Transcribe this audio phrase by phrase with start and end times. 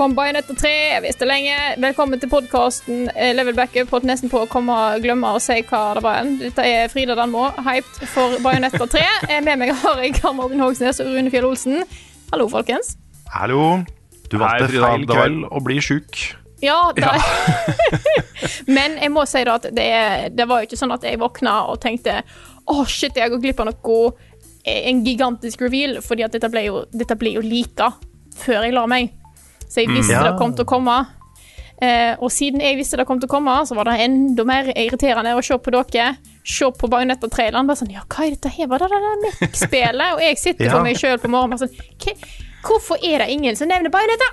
[0.00, 0.06] 3!
[0.08, 0.16] etter tre.
[0.16, 1.56] Bajonetter 3, jeg visste lenge.
[1.76, 3.90] Velkommen til podkasten Level Backup.
[3.92, 6.22] Holdt nesten på å komme og glemme å si hva det var.
[6.22, 6.38] igjen.
[6.40, 9.02] Dette er Frida Danmo, hyped for Bajonetter 3.
[9.28, 11.84] Eh, Med meg har jeg Karl Martin Hogsnes og Rune Fjell Olsen.
[12.32, 12.96] Hallo, folkens.
[13.28, 13.84] Hallo.
[14.30, 16.16] Du valgte feil kveld å bli sjuk.
[16.64, 17.04] Ja, det
[18.76, 19.90] Men jeg må si da at det,
[20.36, 22.18] det var jo ikke sånn at jeg våkna og tenkte
[22.68, 24.02] Å, shit, jeg går glipp av noe
[24.68, 27.94] En gigantisk reveal, fordi at dette ble jo, dette ble jo lika
[28.40, 29.19] før jeg la meg.
[29.70, 30.98] Så jeg visste det kom til å komme.
[31.80, 34.68] Eh, og siden jeg visste det kom til å komme, så var det enda mer
[34.74, 36.10] irriterende å se på dere.
[36.44, 37.70] Se på Bajonetta-traileren.
[37.70, 38.68] Bare sånn Ja, hva er dette her?
[38.68, 40.12] Var det det der Mick-spelet?
[40.18, 40.74] Og jeg sitter Ja.
[40.74, 42.16] for meg sjøl på morgenen bare sånn
[42.60, 44.28] Hvorfor er det ingen som nevner Bajonetta?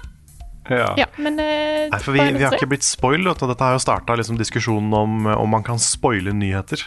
[0.69, 0.89] Ja.
[0.99, 3.79] Ja, men eh, Nei, for vi, vi har ikke blitt spoilet, og dette har jo
[3.79, 6.83] starta liksom diskusjonen om om man kan spoile nyheter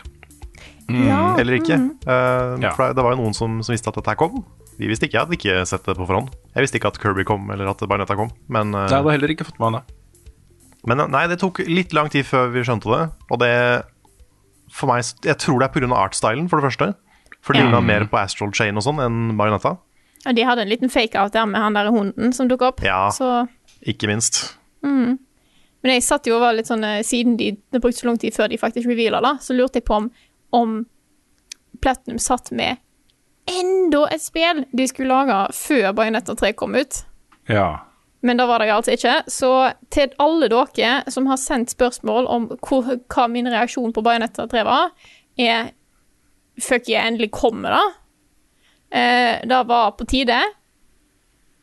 [0.90, 1.36] ja.
[1.40, 1.78] eller ikke.
[2.04, 2.74] Eh, Ja.
[2.76, 4.42] For det var jo noen som, som visste at dette kom.
[4.80, 6.30] Vi visste ikke, jeg hadde ikke sett det på forhånd.
[6.56, 8.30] Jeg visste ikke at Kirby kom, eller at Bajonetta kom.
[8.48, 9.96] Men, eh, Jeg hadde heller ikke fått med meg det.
[10.88, 13.02] men eh, nei, det tok litt lang tid før vi skjønte det.
[13.30, 13.52] Og det
[14.72, 15.92] for meg Jeg tror det er pga.
[16.00, 16.94] artstylen, for det første.
[17.42, 17.66] For det Ja.
[17.68, 19.76] ligna mer på Astral Chain og sånn enn Bajonetta.
[20.24, 22.80] Ja, de hadde en liten fake-out der med han der hunden som dukka opp.
[22.82, 23.08] Ja.
[23.10, 23.48] Så,
[23.86, 24.56] Ikke minst.
[24.82, 25.18] men
[25.82, 28.34] jeg satt jo og var litt sånn eh, Siden de, det brukte så lang tid
[28.34, 30.10] før de faktisk reveala så lurte jeg på om,
[30.52, 30.86] om
[31.80, 32.76] Platinum satt med
[33.48, 37.04] enda et spill de skulle lage før Bajonetta 3 kom ut.
[37.48, 37.86] Ja.
[38.20, 39.16] Men det var det altså ikke.
[39.32, 39.50] Så
[39.92, 44.64] til alle dere som har sendt spørsmål om hvor, hva min reaksjon på Bajonetta 3
[44.68, 44.92] var,
[45.38, 45.76] er
[46.60, 47.84] Fuck jeg endelig kommer da.
[48.92, 50.36] Eh, det var på tide.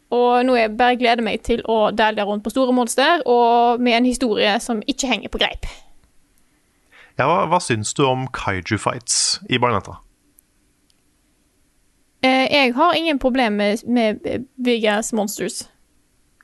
[0.09, 3.99] Og nå jeg bare gleder meg til å dælje rundt på store monster, og med
[3.99, 5.67] en historie som ikke henger på greip.
[7.19, 9.99] Ja, hva, hva syns du om kaiju fights i Bajonetta?
[12.27, 15.63] Eh, jeg har ingen problem med, med big ass monsters.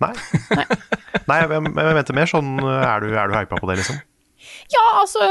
[0.01, 0.13] Nei.
[1.29, 3.99] Nei, jeg, jeg, jeg mente mer sånn Er du, er du hypa på det, liksom?
[4.73, 5.23] Ja, altså,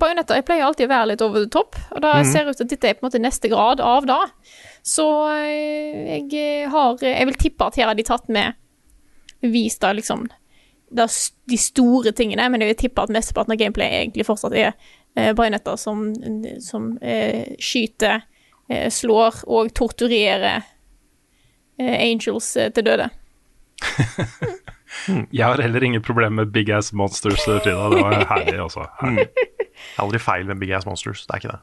[0.00, 2.60] Bajonetta jeg pleier alltid å være litt over the top, og det ser det ut
[2.60, 4.18] til at dette er på en måte neste grad av det.
[4.86, 8.56] Så eh, jeg har Jeg vil tippe at her har de tatt med
[9.44, 10.26] Vist da liksom
[10.90, 11.04] da,
[11.50, 15.34] de store tingene, men jeg vil tippe at mesteparten av gameplay egentlig fortsatt er eh,
[15.36, 16.06] bajonetter som,
[16.64, 18.37] som eh, skyter, eh,
[18.92, 20.62] slår og torturerer
[21.78, 23.08] eh, angels eh, til døde.
[25.30, 27.88] Jeg har heller ingen problem med big ass monsters, eh, Frida.
[27.90, 28.86] Det var herlig, altså.
[29.02, 29.28] Det
[29.96, 31.26] er aldri feil med Big Ass Monsters.
[31.26, 31.60] Det er ikke det.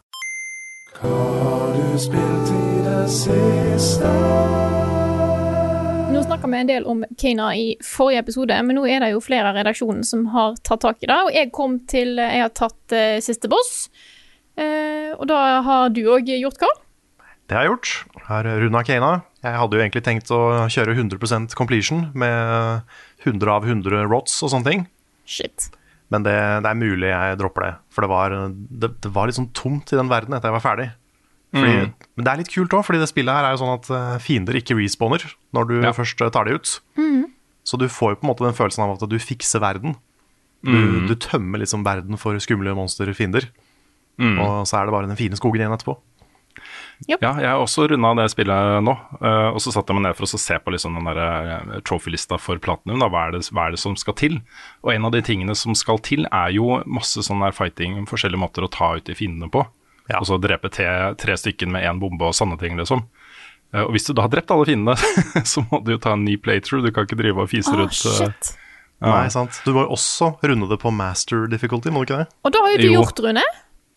[6.13, 9.23] Nå snakka vi en del om Kena i forrige episode, men nå er det jo
[9.23, 11.19] flere av redaksjonen som har tatt tak i det.
[11.27, 13.89] Og jeg kom til Jeg har tatt uh, siste boss.
[14.55, 16.71] uh, og da har du òg gjort hva?
[17.45, 17.89] Det har jeg gjort.
[18.25, 19.09] Har Runa Keina.
[19.45, 20.39] Jeg hadde jo egentlig tenkt å
[20.73, 22.81] kjøre 100% completion med
[23.25, 24.85] 100 av 100 rots og sånne ting.
[25.29, 25.67] Shit.
[26.13, 26.33] Men det,
[26.65, 27.73] det er mulig jeg dropper det.
[27.93, 30.65] For det var, det, det var litt sånn tomt i den verden etter jeg var
[30.65, 30.87] ferdig.
[31.55, 31.75] Fordi,
[32.17, 34.15] Men det er litt kult òg, fordi det spillet her er jo sånn at eh,
[34.25, 35.23] fiender ikke respawner
[35.55, 35.93] når du Ja.
[35.95, 36.73] først eh, tar det ut.
[37.65, 39.95] Så du får jo på en måte den følelsen av at du fikser verden.
[40.65, 41.05] Du, Mm.
[41.07, 43.47] du tømmer liksom verden for skumle monsterfiender.
[44.17, 45.95] Og så er det bare den fine skogen igjen etterpå.
[47.09, 48.93] Ja, jeg har også runda det spillet nå.
[49.19, 51.79] eh, og så satte jeg meg ned for å se på liksom den der, eh,
[51.83, 52.99] trophy-lista for Platinum.
[53.03, 53.09] Da.
[53.11, 54.37] Hva, er det, hva er det som skal til?
[54.83, 58.39] Og en av de tingene som skal til, er jo masse sånn der fighting, forskjellige
[58.41, 59.65] måter å ta ut de fiendene på.
[60.09, 60.19] Ja.
[60.21, 60.85] Og så drepe te,
[61.19, 63.03] tre stykker med én bombe og sånne ting, liksom.
[63.73, 64.95] Eh, og hvis du da har drept alle fiendene,
[65.51, 66.85] så må du jo ta en ny playthrough.
[66.85, 68.05] Du kan ikke drive og fise oh, rundt.
[68.05, 68.53] eh,
[69.03, 69.11] Ja.
[69.11, 69.57] Nei, sant?
[69.65, 72.27] Du må jo også runde det på master difficulty, må du ikke det?
[72.47, 72.93] Og da har jo du Jo.
[73.01, 73.43] gjort, Rune.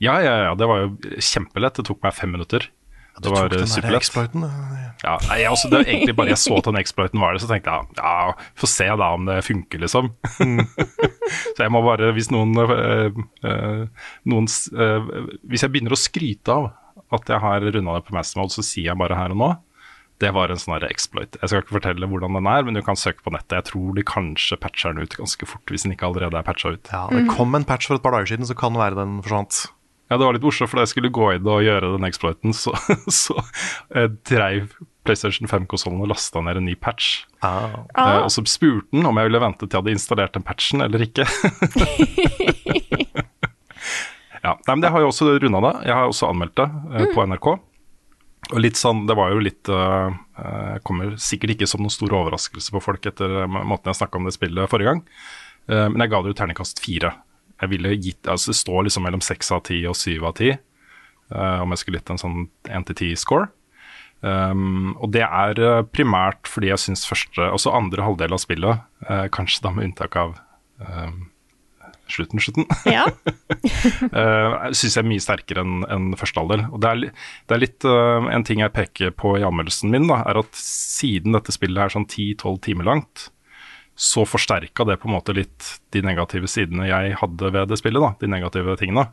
[0.03, 0.55] Ja, ja, ja.
[0.59, 0.89] Det var jo
[1.23, 1.79] kjempelett.
[1.79, 2.67] Det tok meg fem minutter.
[3.23, 4.03] Det var tok den eh, der superlett.
[4.03, 4.49] exploiten,
[5.05, 7.51] Ja, nei, også, det var egentlig bare jeg så at den exploiten var det, så
[7.51, 10.11] tenkte jeg ja, få se da om det funker, liksom.
[11.55, 15.09] så jeg må bare, hvis noen, øh, øh, noen øh,
[15.47, 16.71] Hvis jeg begynner å skryte av
[17.15, 19.51] at jeg har runda det på master mode, så sier jeg bare her og nå.
[20.19, 21.39] Det var en sånn her exploit.
[21.39, 23.55] Jeg skal ikke fortelle hvordan den er, men du kan søke på nettet.
[23.61, 26.75] Jeg tror de kanskje patcher den ut ganske fort, hvis den ikke allerede er patcha
[26.75, 26.91] ut.
[26.91, 29.21] Ja, Det kom en patch for et par dager siden, så kan det være den
[29.23, 29.69] forsvant.
[30.09, 32.55] Ja, det var litt morsomt, for da jeg skulle gå inn og gjøre den exploiten,
[32.57, 32.73] så,
[33.23, 33.37] så
[33.93, 34.73] eh, dreiv
[35.09, 37.23] PlayStation 5-konsollen og lasta ned en ny patch.
[37.45, 37.85] Ah.
[37.93, 40.85] Eh, og så spurte den om jeg ville vente til jeg hadde installert den patchen
[40.85, 41.25] eller ikke.
[44.45, 45.75] ja, nei, men Jeg har jo også runda det.
[45.89, 47.49] Jeg har også anmeldt det eh, på NRK.
[48.49, 50.09] Og litt sånn, Det var jo litt uh,
[50.87, 54.29] Kommer sikkert ikke som noen stor overraskelse på folk etter uh, måten jeg snakka om
[54.29, 55.03] det spillet forrige gang,
[55.69, 57.11] uh, men jeg ga det jo terningkast fire.
[57.59, 60.53] Jeg ville gitt, altså Det står liksom mellom seks av ti og syv av ti,
[61.35, 62.37] om jeg skulle gitt en sånn
[62.71, 63.51] én til ti-score.
[64.23, 68.87] Um, og det er primært fordi jeg syns første, også andre halvdel av spillet,
[69.35, 70.39] kanskje da med unntak av
[70.81, 71.27] um,
[72.13, 72.67] slutten, slutten.
[72.89, 73.07] Ja.
[74.17, 76.65] uh, Syns jeg er mye sterkere enn en første halvdel.
[76.73, 77.03] Og det er,
[77.49, 80.53] det er litt uh, En ting jeg peker på i anmeldelsen min, da, er at
[80.59, 83.29] siden dette spillet er sånn 10-12 timer langt,
[83.99, 88.05] så forsterka det på en måte litt de negative sidene jeg hadde ved det spillet.
[88.05, 89.09] da, De negative tingene.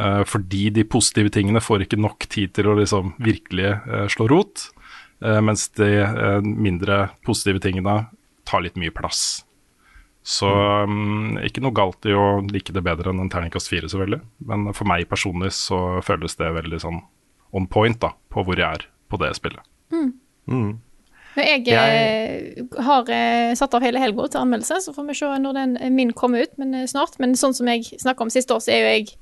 [0.00, 3.78] Uh, fordi de positive tingene får ikke nok tid til å liksom virkelig
[4.12, 4.68] slå rot.
[5.20, 5.88] mens de
[6.40, 8.06] mindre positive tingene
[8.48, 9.42] tar litt mye plass.
[10.22, 10.48] Så
[10.84, 14.20] um, ikke noe galt i å like det bedre enn en terningkast fire, selvfølgelig.
[14.50, 17.00] Men for meg personlig så føles det veldig sånn
[17.56, 19.64] on point da, på hvor jeg er på det spillet.
[19.94, 20.12] Mm.
[20.50, 20.70] Mm.
[21.38, 25.58] Jeg, jeg, har eh, satt av hele helga til anmeldelse, så får vi se når
[25.58, 27.18] den min kommer ut men eh, snart.
[27.22, 29.12] Men sånn som jeg snakka om sist år, så er jo jeg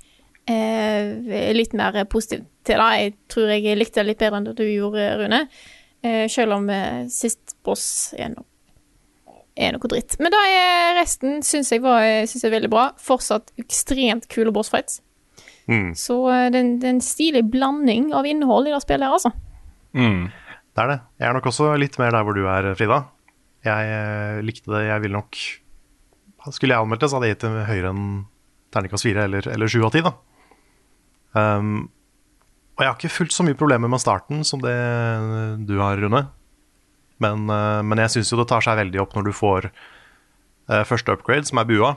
[0.49, 2.93] eh, litt mer positiv til det.
[3.03, 5.43] Jeg tror jeg likte det litt bedre enn det du gjorde, Rune.
[6.01, 8.47] Eh, selv om eh, sist boss er nok
[9.59, 10.15] er noe dritt.
[10.23, 12.85] Men da er resten syns jeg var synes jeg er veldig bra.
[13.03, 15.01] Fortsatt ekstremt kule bossfights.
[15.69, 15.95] Mm.
[15.95, 19.33] Så eh, det er en stilig blanding av innhold i det spillet her, altså.
[19.93, 20.29] Mm.
[20.79, 20.99] Det er det.
[21.19, 23.01] Jeg er nok også litt mer der hvor du er, Frida.
[23.67, 24.85] Jeg eh, likte det.
[24.87, 25.39] Jeg ville nok
[26.55, 28.05] Skulle jeg anmeldt det, så hadde jeg gitt det høyere enn
[28.73, 30.13] terningkast fire eller, eller sju av ti, da.
[31.35, 31.89] Um,
[32.77, 34.77] og jeg har ikke fullt så mye problemer med starten som det
[35.69, 36.23] du har, Rune.
[37.21, 40.85] Men, uh, men jeg syns jo det tar seg veldig opp når du får uh,
[40.89, 41.93] første upgrade, som er bua,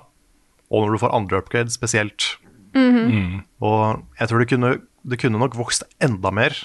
[0.74, 2.34] og når du får andre upgrade spesielt.
[2.74, 3.44] Mm.
[3.62, 4.76] Og jeg tror det kunne,
[5.06, 6.58] det kunne nok vokst enda mer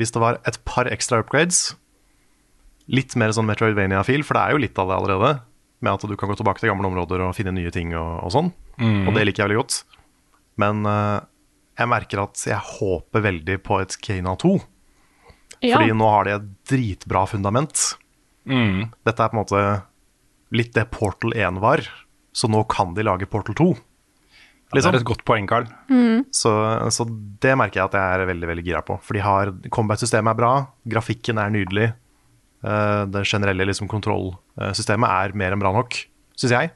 [0.00, 1.74] hvis det var et par ekstra upgrades.
[2.90, 5.32] Litt mer sånn Metroidvania-fil, for det er jo litt av det allerede.
[5.80, 8.34] Med at du kan gå tilbake til gamle områder og finne nye ting og, og
[8.34, 8.50] sånn.
[8.80, 9.04] Mm.
[9.06, 9.78] Og det liker jeg veldig godt.
[10.60, 11.20] Men uh,
[11.78, 14.56] jeg merker at jeg håper veldig på et Kena 2.
[15.60, 15.76] Ja.
[15.76, 17.84] Fordi nå har de et dritbra fundament.
[18.48, 18.90] Mm.
[19.06, 19.62] Dette er på en måte
[20.56, 21.84] litt det Portal 1 var,
[22.32, 23.70] så nå kan de lage Portal 2.
[24.70, 24.94] Det Liksom.
[24.94, 25.66] er et godt poeng, Carl.
[26.30, 26.50] Så,
[26.94, 27.06] så
[27.42, 29.00] det merker jeg at jeg er veldig veldig gira på.
[29.02, 30.52] For de har combat-systemet er bra,
[30.86, 31.88] grafikken er nydelig.
[32.62, 35.96] Uh, det generelle liksom, kontrollsystemet er mer enn bra nok,
[36.38, 36.70] syns jeg.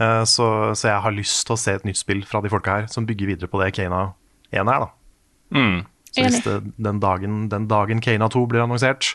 [0.00, 2.78] Eh, så, så jeg har lyst til å se et nytt spill fra de folka
[2.78, 4.14] her, som bygger videre på det Kena
[4.50, 4.86] 1 er.
[4.86, 4.90] da.
[5.56, 5.80] Mm.
[6.10, 9.12] Så hvis det, den, dagen, den dagen Kena 2 blir annonsert,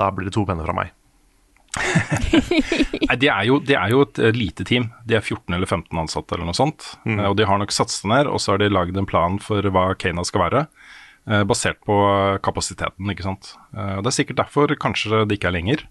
[0.00, 0.92] da blir det to penner fra meg.
[1.72, 4.90] Nei, det er, jo, det er jo et eh, lite team.
[5.08, 6.90] De er 14 eller 15 ansatte eller noe sånt.
[7.06, 7.18] Mm.
[7.20, 9.62] Eh, Og de har nok satsa ned, og så har de lagd en plan for
[9.72, 10.66] hva Kena skal være.
[11.30, 11.96] eh, Basert på
[12.44, 13.54] kapasiteten, ikke sant.
[13.72, 15.84] Det er sikkert derfor kanskje det ikke er lenger.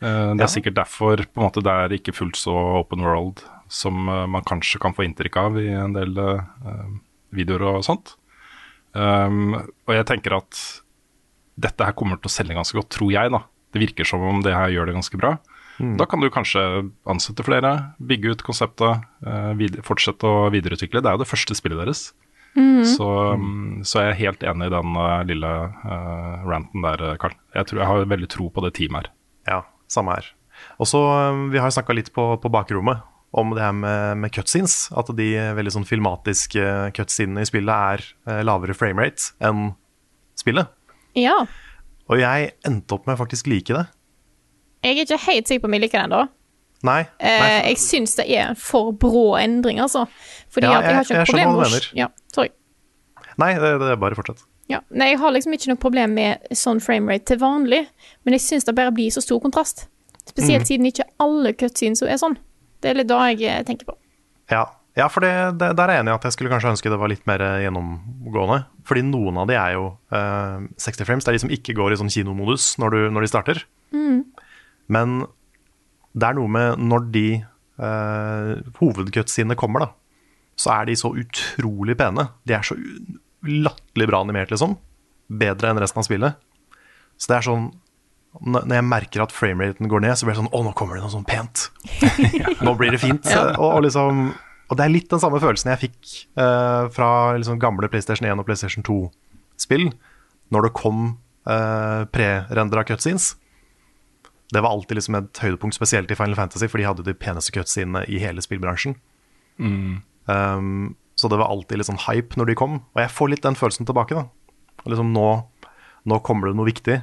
[0.00, 0.44] Det Det Ja.
[0.46, 4.42] er sikkert derfor på en måte det er ikke fullt så open world som man
[4.42, 6.14] kanskje kan få inntrykk av i en del
[7.32, 8.14] videoer og sånt.
[8.94, 9.54] Um,
[9.86, 10.80] og jeg tenker at
[11.60, 13.30] dette her kommer til å selge ganske godt, tror jeg.
[13.30, 13.42] da.
[13.70, 15.36] Det virker som om det her gjør det ganske bra.
[15.80, 16.60] Da kan du kanskje
[17.08, 17.70] ansette flere,
[18.04, 21.00] bygge ut konseptet, eh, fortsette å videreutvikle.
[21.00, 22.10] Det er jo det første spillet deres.
[22.84, 23.06] Så,
[23.38, 25.50] um, så jeg er helt enig i den eh, lille
[25.84, 27.36] uh, ranten der, Karl.
[27.54, 29.12] Jeg, tror jeg har veldig tro på det teamet her.
[29.46, 29.60] Ja,
[29.90, 30.32] samme her.
[30.82, 34.34] Og så, eh, Vi har snakka litt på, på bakrommet om det her med, med
[34.34, 34.90] cutscenes.
[34.98, 37.70] At de veldig sånn filmatiske cutscenene i spillet
[38.26, 39.70] er lavere framerate enn
[40.34, 40.66] spillet.
[41.14, 41.44] Ja.
[42.10, 43.86] Og jeg endte opp med å faktisk like det.
[44.84, 46.22] Jeg er ikke helt sikker på om jeg liker den, da.
[46.88, 47.00] Nei.
[47.20, 50.06] Eh, jeg syns det er en for brå endring, altså.
[50.50, 52.50] Fordi Ja, at jeg har ikke noe problem med Ja, sorry.
[53.38, 54.42] nei det, det er bare fortsett.
[54.70, 54.80] Ja.
[54.94, 57.82] Nei, jeg har liksom ikke noe problem med sånn framerate til vanlig,
[58.24, 59.88] men jeg syns det bare blir så stor kontrast.
[60.30, 62.36] Spesielt siden ikke alle cutscenes er sånn.
[62.80, 63.96] Det er litt da jeg eh, tenker på.
[64.50, 64.64] Ja,
[64.98, 66.98] ja for det, det, der er jeg enig i at jeg skulle kanskje ønske det
[67.00, 68.62] var litt mer eh, gjennomgående.
[68.88, 69.84] Fordi noen av de er jo
[70.16, 71.26] eh, 60 frames.
[71.26, 73.62] Det er de som ikke går i sånn kinomodus når, du, når de starter.
[74.90, 75.22] Men
[76.18, 77.26] det er noe med når de
[77.80, 79.90] uh, hovedcutsene kommer, da,
[80.58, 82.26] så er de så utrolig pene.
[82.48, 82.76] De er så
[83.46, 84.74] latterlig bra animert, liksom.
[85.30, 86.42] Bedre enn resten av spillet.
[87.20, 87.70] Så det er sånn
[88.40, 91.02] Når jeg merker at frameraten går ned, så blir det sånn Å, nå kommer det
[91.04, 91.68] noe sånn pent.
[92.66, 93.26] Nå blir det fint.
[93.28, 94.30] Og, og liksom
[94.70, 98.38] Og det er litt den samme følelsen jeg fikk uh, fra liksom gamle PlayStation 1
[98.38, 99.88] og PlayStation 2-spill,
[100.54, 101.02] når det kom
[101.50, 103.32] uh, pre-rendra cutscenes.
[104.50, 107.54] Det var alltid liksom et høydepunkt, spesielt i Final Fantasy, for de hadde de peneste
[107.54, 108.96] cutscenene i hele spillbransjen.
[110.30, 112.80] Um, så det var alltid litt sånn hype når de kom.
[112.94, 114.16] Og jeg får litt den følelsen tilbake.
[114.16, 114.26] da.
[114.88, 115.26] Liksom nå,
[116.08, 117.00] nå kommer det noe viktig.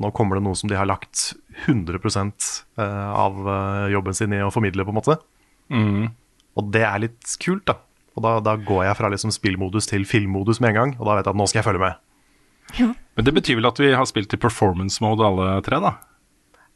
[0.00, 1.34] Nå kommer det noe som de har lagt
[1.66, 5.16] 100 eh, av eh, jobben sin i å formidle, på en måte.
[6.58, 7.76] Og det er litt kult, da.
[8.16, 11.14] Og da, da går jeg fra liksom spillmodus til filmmodus med en gang, og da
[11.20, 11.94] vet jeg at nå skal jeg følge med.
[13.16, 15.94] Men det betyr vel at vi har spilt i performance mode alle tre, da?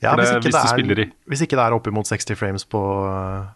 [0.02, 2.34] Ja, det- hvis, ikke hvis du det er, i- hvis ikke det er oppimot 60
[2.36, 2.80] frames på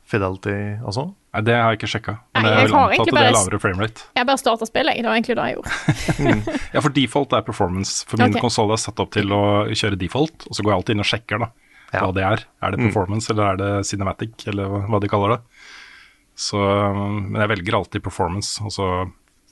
[0.09, 1.15] Fidelity Fidelity også.
[1.35, 2.15] Nei, det har jeg ikke sjekka.
[2.35, 4.03] Nei, jeg jeg vil har anta at egentlig det er bare- lavere framerate.
[4.17, 5.03] Jeg bare starta spillet, jeg.
[5.03, 6.61] Det var egentlig det jeg gjorde.
[6.75, 8.05] Ja, for default er performance.
[8.09, 8.41] For min okay.
[8.41, 11.11] konsoll er satt opp til å kjøre default, og så går jeg alltid inn og
[11.11, 11.51] sjekker da,
[11.93, 12.01] Ja.
[12.01, 12.45] hva det er.
[12.63, 15.41] Er det performance, eller er det cinematic, eller hva de kaller det.
[16.39, 16.59] Så,
[17.03, 18.61] men jeg velger alltid performance.
[18.63, 19.09] Altså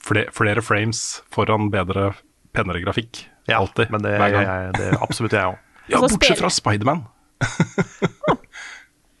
[0.07, 1.01] flere, flere frames
[1.33, 2.13] foran bedre,
[2.55, 3.25] penere grafikk.
[3.47, 3.91] Ja, alltid.
[3.91, 4.47] men det hver gang.
[4.47, 5.63] jeg, det er absolutt jeg òg.
[5.87, 7.05] Ja, bortsett fra Spiderman.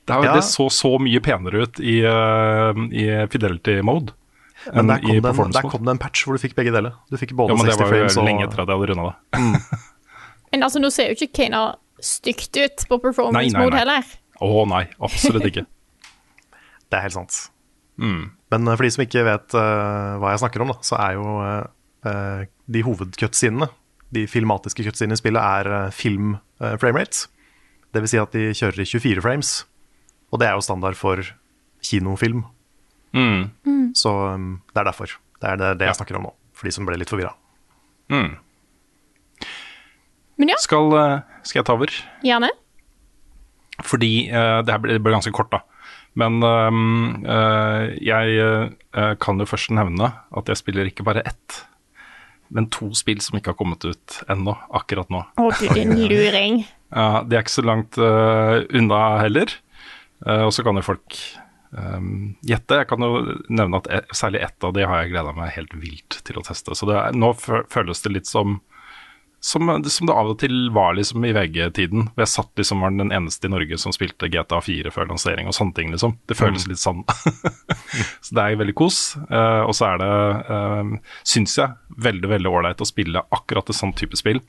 [0.07, 0.33] det, Ja.
[0.35, 4.11] det så så mye penere ut i, uh, i fidelity mode
[4.73, 6.57] Men enn der i kom, det en, der kom det en patch hvor du fikk
[6.59, 6.97] begge deler.
[7.07, 8.81] Du fikk både Ja, men det 60 var frames jo og lenge etter at jeg
[8.81, 9.15] hadde runda det.
[10.51, 11.61] Men altså, nå ser jo ikke Kana
[12.03, 14.11] stygt ut på performance Nei, nei, mode heller.
[14.43, 15.63] Å nei, absolutt ikke.
[16.87, 17.39] Det er helt sant.
[17.97, 18.29] Mm.
[18.53, 21.17] Men eh, for de som ikke vet uh, hva jeg snakker om, da, så er
[21.17, 21.65] jo uh,
[22.07, 23.69] eh, de hovedcutscenene,
[24.15, 27.27] de filmatiske cutscenene i spillet, er uh, film uh, framerate.
[27.93, 29.53] Det vil si at de kjører i 24 frames.
[30.31, 31.23] Og det er jo standard for
[31.83, 32.43] kinofilm.
[33.15, 33.93] Mm.
[33.97, 35.15] Så um, det er derfor.
[35.41, 37.31] Det er det, det jeg snakker om nå, for de som ble litt forvirra.
[38.11, 38.35] Mm.
[40.37, 40.91] Men ja, Skal,
[41.47, 41.93] skal jeg ta over?
[42.25, 42.51] gjerne.
[43.85, 45.63] Fordi uh, det her ble, det ble ganske kort, da.
[46.17, 51.61] Men eh, jeg eh, kan jo først nevne at jeg spiller ikke bare ett,
[52.53, 55.25] men to spill som ikke har kommet ut ennå, akkurat nå.
[55.37, 56.63] Å, du din luring.
[56.89, 59.51] Ja, de er ikke så langt eh, unna heller.
[60.25, 61.19] Uh, og så kan jo folk
[62.47, 62.77] gjette.
[62.79, 63.19] Jeg kan jo
[63.53, 66.43] nevne at e- særlig ett av de har jeg gleda meg helt vilt til å
[66.47, 66.73] teste.
[66.73, 68.55] Så det er, nå føles det litt som
[69.39, 72.07] som, som det av og til var liksom i VG-tiden.
[72.09, 75.49] Hvor jeg satt liksom var den eneste i Norge som spilte GTA 4 før lansering
[75.49, 75.91] og sånne ting.
[75.93, 76.17] liksom.
[76.27, 77.03] Det føles litt sånn.
[78.25, 79.01] så det er veldig kos.
[79.29, 80.11] Uh, og så er det,
[80.49, 81.77] uh, syns jeg,
[82.09, 84.41] veldig veldig ålreit å spille akkurat et sånn type spill.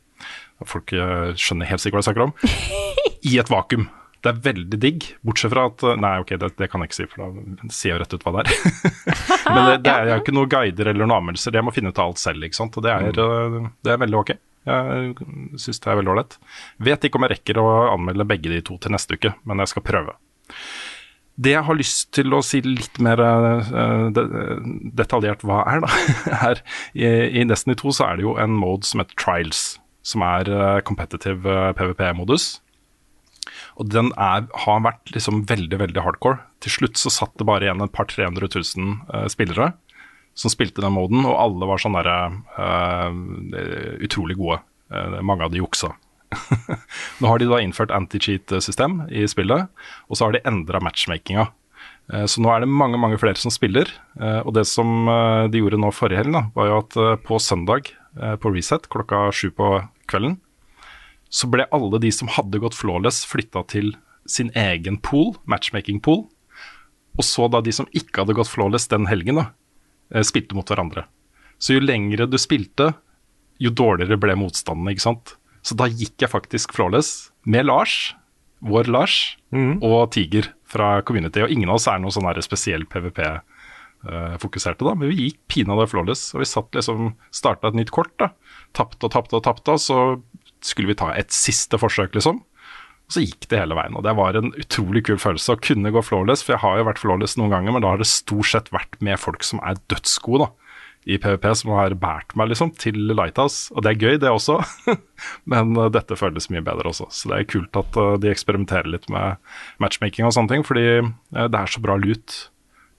[0.66, 2.36] Folk uh, skjønner helt sikkert hva jeg snakker om.
[3.30, 3.90] I et vakuum.
[4.18, 7.06] Det er veldig digg, bortsett fra at Nei, ok, det, det kan jeg ikke si,
[7.12, 8.56] for da sier jeg rett ut hva det er.
[9.54, 12.00] Men det, det er jo ikke noen guider eller noen anmeldelser, jeg må finne ut
[12.02, 12.42] av alt selv.
[12.48, 12.74] ikke sant?
[12.74, 14.32] Og det er, eh, det er veldig ok.
[14.66, 15.14] Jeg
[15.60, 16.36] syns det er veldig ålreit.
[16.82, 19.72] Vet ikke om jeg rekker å anmelde begge de to til neste uke, men jeg
[19.72, 20.16] skal prøve.
[21.38, 24.24] Det jeg har lyst til å si litt mer eh, de,
[24.98, 25.90] detaljert hva er, da,
[26.50, 26.62] er
[26.98, 29.66] i, Destiny 2 så er det jo en mode som heter Trials,
[30.02, 32.56] som er eh, competitive eh, PVP-modus.
[33.78, 36.42] Og den er, har vært liksom veldig, veldig hardcore.
[36.64, 39.72] Til slutt så satt det bare igjen et par 300 000 eh, spillere
[40.38, 42.18] som spilte den moden, og alle var sånn derre
[42.54, 43.10] uh,
[44.04, 44.60] utrolig gode.
[44.92, 45.90] Uh, mange av de juksa.
[47.20, 49.66] Nå har de da innført anti-cheat-system i spillet,
[50.06, 51.48] og så har de endra matchmakinga.
[52.12, 53.88] Eh, Så nå er det mange mange flere som spiller.
[54.44, 55.08] Og det som
[55.52, 57.90] de gjorde nå forrige helg, var jo at på søndag
[58.42, 59.70] på Reset klokka sju på
[60.08, 60.36] kvelden,
[61.28, 63.92] så ble alle de som hadde gått flawless, flytta til
[64.28, 66.24] sin egen pool, matchmaking-pool.
[67.18, 69.48] Og så da de som ikke hadde gått flawless den helgen, da,
[70.24, 71.04] spilte mot hverandre.
[71.58, 72.92] Så jo lengre du spilte,
[73.58, 75.34] jo dårligere ble motstandene, ikke sant.
[75.66, 78.14] Så da gikk jeg faktisk flawless med Lars,
[78.64, 81.42] vår Lars, og Tiger fra Community.
[81.44, 86.30] Og ingen av oss er noe sånn spesiell PVP-fokuserte, da, men vi gikk pinadø flawless.
[86.34, 88.30] Og vi satt liksom, starta et nytt kort, da.
[88.78, 89.98] Tapte og tapte og tapte, og så
[90.64, 92.40] skulle vi ta et siste forsøk, liksom.
[93.08, 95.92] Og så gikk det hele veien, og det var en utrolig kul følelse å kunne
[95.94, 96.42] gå flawless.
[96.44, 98.98] For jeg har jo vært flawless noen ganger, men da har det stort sett vært
[99.00, 100.74] med folk som er dødsgode, da.
[101.08, 103.72] I PVP som har båret meg liksom til Lighthouse.
[103.72, 104.58] Og det er gøy, det også.
[105.52, 107.06] men uh, dette føles mye bedre også.
[107.14, 109.40] Så det er kult at uh, de eksperimenterer litt med
[109.80, 110.66] matchmaking og sånne ting.
[110.68, 112.36] Fordi uh, det er så bra lut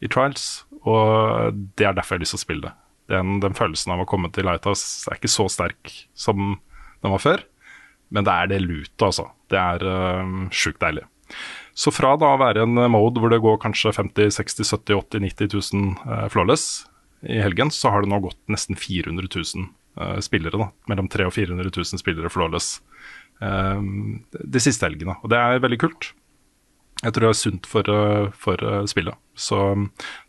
[0.02, 2.74] i Trials, og det er derfor jeg har lyst til å spille det.
[3.14, 6.56] Den, den følelsen av å komme til Lighthouse er ikke så sterk som
[7.04, 7.46] den var før.
[8.10, 9.30] Men det er det lute, altså.
[9.50, 11.06] Det er uh, sjukt deilig.
[11.80, 15.26] Så fra da å være en mode hvor det går kanskje 50 60 70 80
[15.28, 16.86] 90 000 uh, flawless,
[17.22, 19.66] i helgen, så har det nå gått nesten 400 000
[20.00, 20.56] uh, spillere.
[20.60, 22.80] da, Mellom 300 og 400 000 spillere flawless
[23.44, 23.82] uh,
[24.40, 25.18] de siste helgene.
[25.24, 26.14] Og det er veldig kult.
[27.00, 27.90] Jeg tror det er sunt for,
[28.36, 29.16] for spillet.
[29.32, 29.56] Så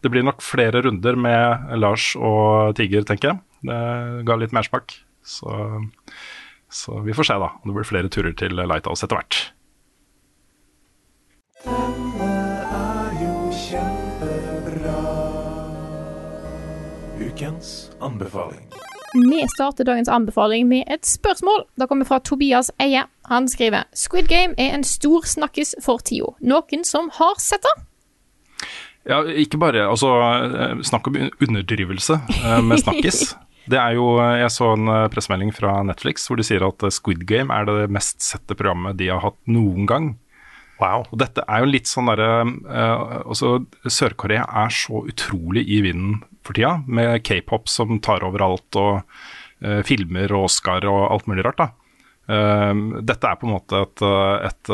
[0.07, 3.41] det blir nok flere runder med Lars og Tiger, tenker jeg.
[3.67, 3.79] Det
[4.29, 4.95] ga litt mersmak.
[5.27, 5.51] Så,
[6.71, 9.41] så vi får se, da, om det blir flere turer til Lighthouse etter hvert.
[11.65, 12.29] Denne
[12.71, 15.01] er jo kjempebra.
[17.21, 18.65] Ukens anbefaling.
[19.15, 21.65] Vi starter dagens anbefaling med et spørsmål.
[21.77, 23.03] Det kommer fra Tobias Eie.
[23.27, 26.31] Han skriver Squid Game er en stor snakkis for tida.
[26.41, 27.75] Noen som har sett det?
[29.11, 33.35] Ja, ikke bare Altså, eh, snakk om underdrivelse eh, med snakkis.
[33.69, 37.27] Det er jo, Jeg så en eh, pressemelding fra Netflix hvor de sier at Squid
[37.29, 40.15] Game er det mest sette programmet de har hatt noen gang.
[40.81, 41.05] Wow.
[41.13, 43.35] Og dette er jo litt sånn derre uh,
[43.85, 49.03] Sør-Korea er så utrolig i vinden for tida, med k-pop som tar over alt, og
[49.61, 51.61] uh, filmer og Oscar og alt mulig rart.
[51.61, 51.69] da.
[52.31, 54.05] Uh, dette er på en måte et,
[54.49, 54.73] et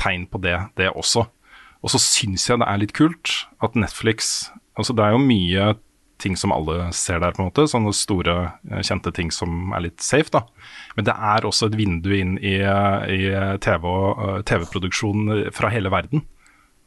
[0.00, 1.26] tegn på det, det også.
[1.84, 5.66] Og så syns jeg det er litt kult at Netflix altså Det er jo mye
[6.24, 7.66] ting som alle ser der, på en måte.
[7.70, 8.34] Sånne store,
[8.84, 10.40] kjente ting som er litt safe, da.
[10.96, 13.20] Men det er også et vindu inn i, i
[13.64, 16.24] TV-produksjonen TV-produksjon fra hele verden.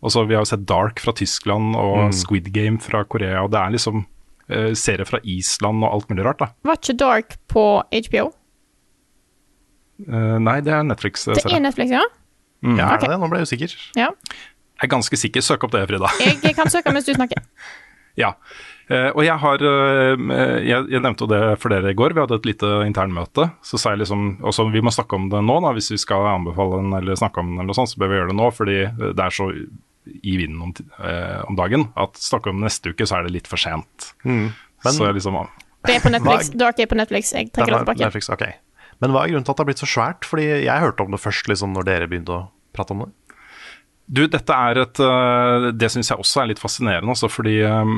[0.05, 2.13] Også, vi har jo sett Dark fra Tyskland og Mm.
[2.13, 3.39] Squid Game fra Korea.
[3.43, 6.39] og Det er liksom uh, serier fra Island og alt mulig rart.
[6.43, 6.51] da.
[6.69, 7.63] Var ikke Dark på
[8.09, 8.27] HBO?
[10.07, 11.25] Uh, nei, det er Netflix.
[11.25, 12.03] Det er Netflix, ja?
[12.61, 12.77] Mm.
[12.77, 13.01] Ja, er Ok.
[13.05, 13.19] det det?
[13.21, 13.73] Nå ble jeg usikker.
[13.97, 14.11] Ja.
[14.77, 15.41] Jeg er ganske sikker.
[15.41, 16.09] Søk opp det, Frida.
[16.21, 17.41] Jeg, jeg kan søke mens du snakker.
[18.17, 18.31] Ja.
[18.87, 20.21] Eh, og jeg har eh,
[20.63, 22.15] jeg, nevnte jo det for dere i går.
[22.15, 23.49] Vi hadde et lite internmøte.
[23.65, 26.29] Så sa jeg liksom også, Vi må snakke om det nå, da, hvis vi skal
[26.31, 28.49] anbefale den eller snakke om den, eller noe sånt, så bør vi gjøre det nå.
[28.55, 29.49] Fordi det er så
[30.07, 33.49] i vinden om, eh, om dagen at snakke om neste uke, så er det litt
[33.51, 34.13] for sent.
[34.23, 34.53] Mm.
[34.85, 35.35] Men- så jeg liksom
[35.87, 36.49] Det er på Netflix.
[36.49, 37.33] Dark er på Netflix.
[37.33, 37.99] Jeg trekker det tilbake.
[37.99, 38.53] Netflix, okay.
[39.01, 40.25] Men hva er grunnen til at det har blitt så svært?
[40.25, 43.11] Fordi jeg hørte om det først liksom når dere begynte å prate om det.
[44.07, 47.57] Du, dette er et øh, Det syns jeg også er litt fascinerende, også, fordi,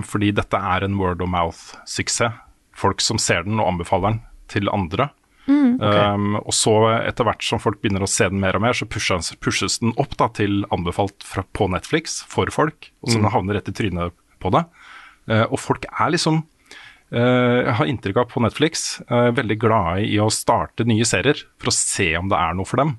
[0.10, 2.34] fordi dette er en word of mouth-suksess.
[2.80, 5.10] Folk som ser den og anbefaler den til andre.
[5.50, 6.74] Um, og så
[7.08, 9.94] etter hvert som folk begynner å se den mer og mer, så pushes, pushes den
[10.02, 13.74] opp da, til anbefalt fra, på Netflix for folk, og så den havner rett i
[13.78, 14.62] trynet på det.
[15.30, 16.44] Uh, og folk er liksom
[17.10, 21.40] Uh, Jeg har inntrykk av på Netflix uh, veldig glade i å starte nye serier
[21.58, 22.92] for å se om det er noe for dem.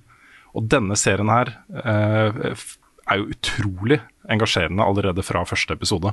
[0.59, 2.80] Og denne serien her eh, f-
[3.11, 6.12] er jo utrolig engasjerende allerede fra første episode.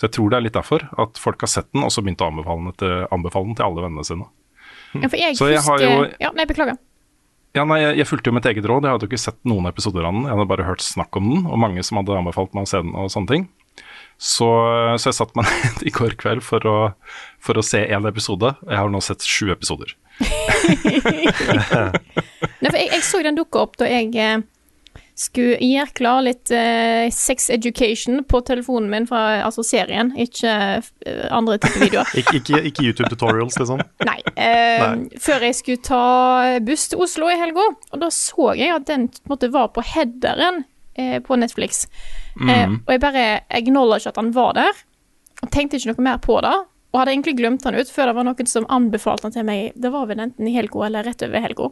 [0.00, 2.22] Så jeg tror det er litt derfor at folk har sett den, og så begynt
[2.24, 4.28] å anbefale den til, anbefale den til alle vennene sine.
[4.96, 6.78] Ja, for jeg Så jeg husker jo- ja, Nei, beklager.
[7.54, 8.86] Ja, nei, jeg, jeg fulgte jo mitt eget råd.
[8.88, 10.22] Jeg hadde jo ikke sett noen episoder av den.
[10.24, 12.80] Jeg hadde bare hørt snakk om den, og mange som hadde anbefalt meg å se
[12.80, 13.44] den og sånne ting.
[14.22, 14.48] Så,
[15.00, 16.76] så jeg satte meg ned i går kveld for å,
[17.44, 18.54] for å se én episode.
[18.64, 19.92] Jeg har nå sett sju episoder.
[21.52, 24.40] Nei, for jeg, jeg så den dukke opp da jeg eh,
[25.18, 31.26] skulle gjøre klar litt uh, sex education på telefonen min fra altså serien, ikke uh,
[31.30, 32.12] andre typer videoer.
[32.22, 33.82] Ikke, ikke, ikke YouTube tutorials, liksom.
[34.08, 35.20] Nei, uh, Nei.
[35.20, 36.04] Før jeg skulle ta
[36.64, 39.68] buss til Oslo i helga, og da så jeg at den måtte være måte var
[39.74, 40.64] på headeren
[41.24, 41.86] på Netflix.
[42.36, 44.82] Eh, og jeg bare acknowledge at han var der,
[45.42, 46.52] og tenkte ikke noe mer på det.
[46.92, 49.72] Og hadde egentlig glemt han ut før det var noen som anbefalte han til meg.
[49.80, 51.70] Det var vel enten i helga eller rett over helga.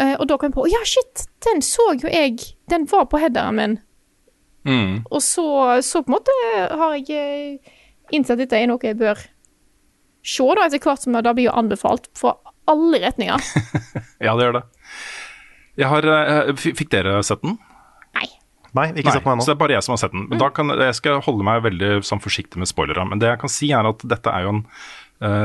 [0.00, 2.38] Eh, og da kom jeg på ja, shit, den så jo jeg.
[2.72, 3.78] Den var på headeren min.
[5.10, 5.44] Og så,
[5.84, 6.34] så på en måte
[6.76, 7.76] har jeg eh,
[8.12, 9.20] innsett at dette er noe jeg bør
[10.20, 12.36] se, da, etter hvert som det blir jo anbefalt fra
[12.70, 13.50] alle retninger.
[14.20, 14.66] Ja, det gjør det.
[15.80, 17.56] Jeg har, eh, fikk dere sett den?
[18.16, 18.26] Nei.
[18.76, 19.44] Nei, ikke sett den ennå.
[19.46, 20.26] så det er bare jeg som har sett den.
[20.28, 23.06] Men da kan, jeg skal holde meg veldig sånn, forsiktig med spoilere.
[23.08, 24.60] Men det jeg kan si er at dette er jo en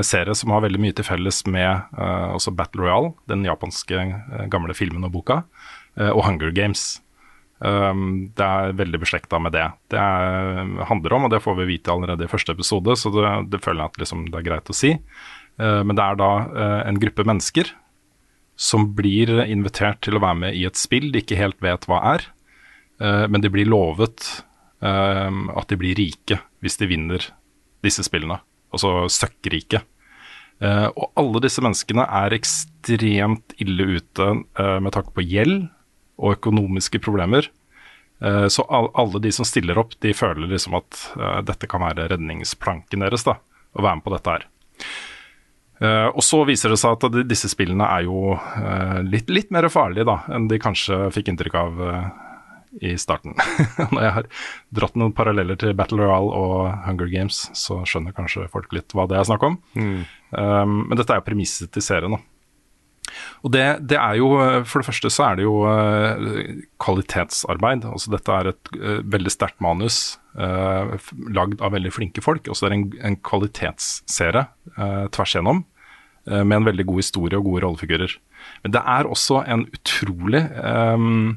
[0.08, 4.46] serie som har veldig mye til felles med eh, også Battle Royale, den japanske eh,
[4.52, 5.42] gamle filmen og boka,
[6.00, 7.02] eh, og Hunger Games.
[7.60, 9.64] Um, det er veldig beslekta med det.
[9.92, 13.32] Det er, handler om, og det får vi vite allerede i første episode, så det,
[13.54, 14.92] det føler jeg at liksom, det er greit å si.
[14.96, 17.72] Eh, men det er da eh, en gruppe mennesker
[18.60, 22.02] som blir invitert til å være med i et spill de ikke helt vet hva
[22.16, 22.28] er.
[23.00, 24.28] Eh, men de blir lovet
[24.84, 27.32] eh, at de blir rike hvis de vinner
[27.86, 28.42] disse spillene.
[28.76, 29.82] Altså søkkrike.
[30.64, 35.66] Uh, og alle disse menneskene er ekstremt ille ute uh, med tanke på gjeld
[36.16, 37.50] og økonomiske problemer.
[38.24, 41.02] Uh, så all, alle de som stiller opp, de føler liksom at
[41.48, 43.38] dette kan være redningsplanken deres, da,
[43.76, 44.50] å være med på dette her.
[46.16, 48.38] Og så viser det seg at disse spillene er jo
[49.04, 51.82] litt, litt mer farlige da, enn de kanskje fikk inntrykk av
[52.82, 53.36] i starten.
[53.94, 54.30] Når jeg har
[54.76, 56.56] dratt noen paralleller til Battle Royale og
[56.88, 59.60] Hunger Games, så skjønner kanskje folk litt hva det er snakk om.
[59.76, 62.18] Um, men dette er jo premisset til serien.
[62.18, 62.24] da.
[63.46, 64.32] Og det, det, er jo,
[64.68, 66.50] For det første så er det jo uh,
[66.82, 67.86] kvalitetsarbeid.
[67.88, 70.98] altså Dette er et uh, veldig sterkt manus uh,
[71.30, 72.50] lagd av veldig flinke folk.
[72.50, 74.48] Og så er det en, en kvalitetsserie
[75.16, 75.64] tvers igjennom
[76.26, 78.16] med en veldig god historie og gode rollefigurer.
[78.64, 81.36] Men det er også en utrolig um,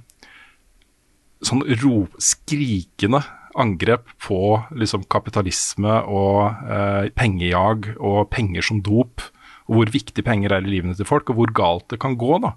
[1.44, 3.22] sånn ro, skrikende
[3.58, 9.24] angrep på liksom, kapitalisme og pengejag og penger som dop
[9.68, 12.40] og hvor viktig penger er i livene til folk, og hvor galt det kan gå
[12.42, 12.54] da,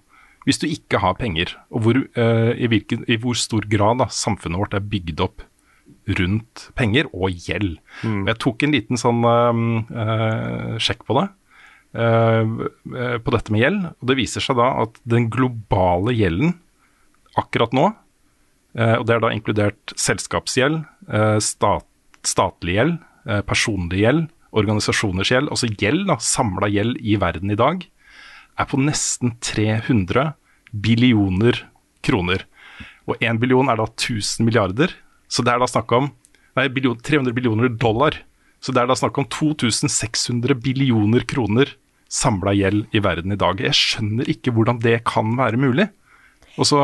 [0.47, 1.53] hvis du ikke har penger.
[1.69, 5.43] Og hvor, eh, i, hvilken, i, hvor stor grad da, samfunnet vårt er bygd opp
[6.07, 7.75] rundt penger og gjeld.
[8.07, 8.23] Mm.
[8.31, 11.29] Jeg tok en liten sånn eh, sjekk på det.
[11.91, 12.69] Uh,
[13.19, 13.79] på dette med gjeld.
[13.99, 16.53] Og det viser seg da at den globale gjelden
[17.35, 17.89] akkurat nå,
[18.71, 20.77] og det er da inkludert selskapsgjeld,
[21.43, 21.87] stat,
[22.23, 22.93] statlig gjeld,
[23.49, 27.83] personlig gjeld, organisasjoners gjeld, altså gjeld, da, samla gjeld i verden i dag,
[28.59, 30.33] er på nesten 300
[30.71, 31.65] billioner
[32.05, 32.45] kroner.
[33.09, 34.95] Og 1 billion er da 1000 milliarder,
[35.31, 36.11] så det er da snakk om
[36.57, 38.17] Nei, 300 billioner dollar.
[38.59, 41.71] Så det er da snakk om 2600 billioner kroner
[42.11, 43.61] samla gjeld i verden i dag.
[43.63, 45.87] Jeg skjønner ikke hvordan det kan være mulig.
[46.59, 46.81] Og så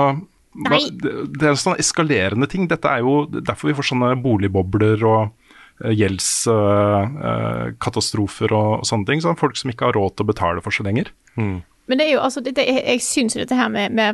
[0.65, 2.65] det, det er sånne eskalerende ting.
[2.71, 5.35] Dette er jo derfor vi får sånne boligbobler og
[5.77, 9.21] Eh, gjeldskatastrofer og, og, sånne ting.
[9.21, 11.07] Sånn folk som ikke har råd til å betale for seg lenger.
[11.37, 11.57] Mm.
[11.87, 14.13] Men det er jo altså, det, det, jeg syns dette her med, med,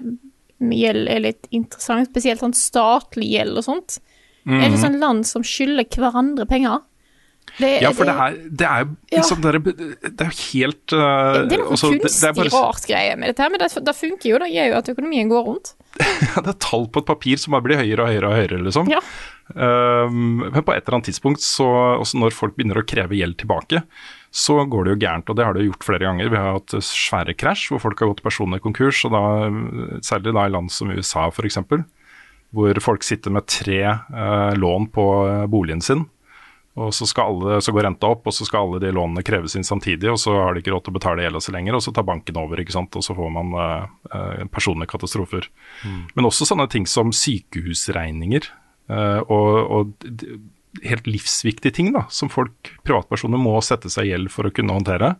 [0.59, 3.89] med, gjeld er litt interessant, spesielt sånn statlig gjeld og sånt.
[4.43, 4.59] Mm.
[4.59, 6.77] Er det sånn land som skylder hverandre penger?
[7.59, 9.17] Det, ja, for det, er, det er jo ja.
[9.19, 9.57] liksom, det, er,
[10.09, 12.53] det er helt uh, Det er noe også, kunstig bare...
[12.55, 14.37] rart greie med dette, her, men det, det funker jo.
[14.41, 15.67] Det gjør jo at økonomien går rundt.
[16.43, 18.89] det er tall på et papir som bare blir høyere og høyere og høyere, liksom.
[18.91, 18.99] Ja.
[19.53, 21.67] Um, men på et eller annet tidspunkt, så,
[21.99, 23.83] også når folk begynner å kreve gjeld tilbake,
[24.33, 25.29] så går det jo gærent.
[25.29, 26.31] Og det har det gjort flere ganger.
[26.33, 29.23] Vi har hatt svære krasj hvor folk har gått personlig konkurs, og da,
[30.05, 31.61] særlig da i land som USA f.eks.,
[32.53, 36.05] hvor folk sitter med tre uh, lån på uh, boligen sin.
[36.73, 39.65] Og så, alle, så, går renta opp, og så skal alle de lånene kreves inn
[39.65, 40.09] samtidig.
[40.09, 42.07] Og så har de ikke råd til å betale gjelda si lenger, og så tar
[42.07, 42.61] banken over.
[42.61, 42.97] ikke sant?
[42.97, 45.45] Og så får man eh, personlige katastrofer.
[45.85, 45.99] Mm.
[46.17, 48.49] Men også sånne ting som sykehusregninger.
[48.89, 50.09] eh, og, og,
[50.81, 54.73] helt livsviktige ting da, som folk, privatpersoner må sette seg i gjeld for å kunne
[54.73, 55.11] håndtere.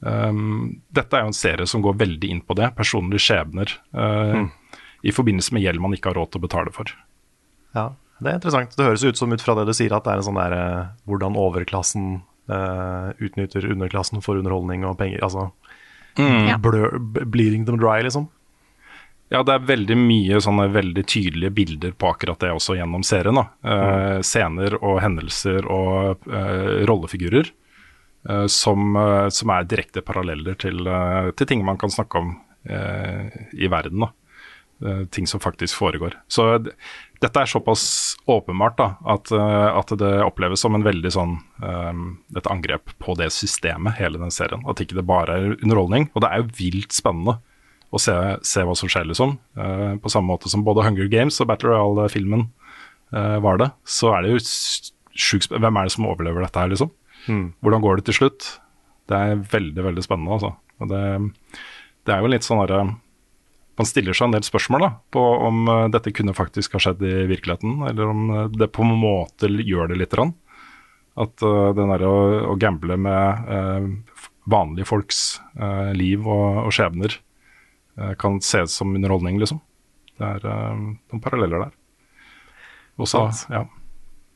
[0.00, 2.70] Um, dette er jo en serie som går veldig inn på det.
[2.76, 4.48] Personlige skjebner eh, mm.
[5.04, 6.94] i forbindelse med gjeld man ikke har råd til å betale for.
[7.76, 7.90] Ja,
[8.24, 8.76] det er interessant.
[8.76, 10.54] Det høres ut som ut fra det du sier at det er en sånn der
[10.56, 12.06] uh, hvordan overklassen
[12.50, 15.20] uh, utnytter underklassen for underholdning og penger.
[15.26, 15.50] Altså
[16.16, 16.54] mm.
[16.64, 16.96] blør,
[17.28, 18.30] bleeding them dry, liksom.
[19.32, 23.40] Ja, det er veldig mye sånne veldig tydelige bilder på akkurat det også gjennom serien.
[23.40, 23.46] da.
[23.60, 26.26] Uh, scener og hendelser og
[26.88, 27.52] rollefigurer
[28.48, 28.94] som,
[29.36, 30.78] som, er direkte paralleller til,
[31.36, 32.30] til, ting man kan snakke om
[32.64, 34.00] i verden.
[34.00, 34.08] da.
[34.84, 36.12] Eh, ting som faktisk foregår.
[36.28, 36.58] Så
[37.20, 42.02] dette er såpass åpenbart da, at, eh, at, det oppleves som en veldig sånn um,
[42.36, 44.60] et angrep på det systemet, hele den serien.
[44.68, 46.10] At ikke det bare er underholdning.
[46.12, 47.38] Og det er jo vilt spennende
[47.94, 48.12] å se,
[48.44, 49.38] se hva som skjer, liksom.
[49.56, 52.44] Uh, på samme måte som både Hunger Games og Battle Royale-filmen
[53.16, 53.70] uh, var det.
[53.88, 54.42] Så er det jo
[55.14, 56.92] sjukt Hvem er det som overlever dette her, liksom?
[57.24, 57.46] Mm.
[57.64, 58.50] Hvordan går det til slutt?
[59.08, 60.52] Det er veldig, veldig spennende, altså.
[60.82, 61.02] Og det,
[62.04, 62.82] det er jo litt sånn herre
[63.78, 67.02] man stiller seg en del spørsmål da, på om uh, dette kunne faktisk ha skjedd
[67.06, 70.14] i virkeligheten, eller om uh, det på en måte gjør det litt.
[70.14, 70.34] grann.
[71.18, 74.02] At uh, den derre å, å gamble med
[74.50, 75.38] vanlige folks
[75.96, 77.14] liv og, og skjebner
[78.20, 79.62] kan ses som underholdning, liksom.
[80.18, 80.42] Det er
[80.76, 81.70] noen paralleller der.
[83.00, 83.22] Også,
[83.54, 83.62] ja.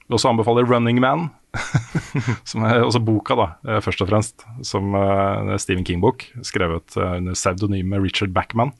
[0.08, 1.28] også anbefaler 'Running Man',
[2.48, 4.46] som er også boka, da, først og fremst.
[4.62, 4.96] Som
[5.58, 8.72] Stephen King-bok, skrevet under pseudonymet Richard Backman.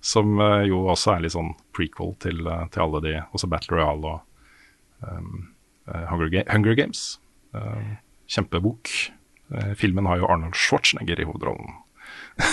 [0.00, 3.76] Som uh, jo også er litt sånn prequel til, uh, til alle de, også Battle
[3.76, 5.50] Royale og um,
[5.90, 7.18] Hunger, Ga Hunger, Games.
[8.30, 8.86] kjempebok.
[9.74, 11.72] filmen har jo Arnold Schwarzenegger i hovedrollen.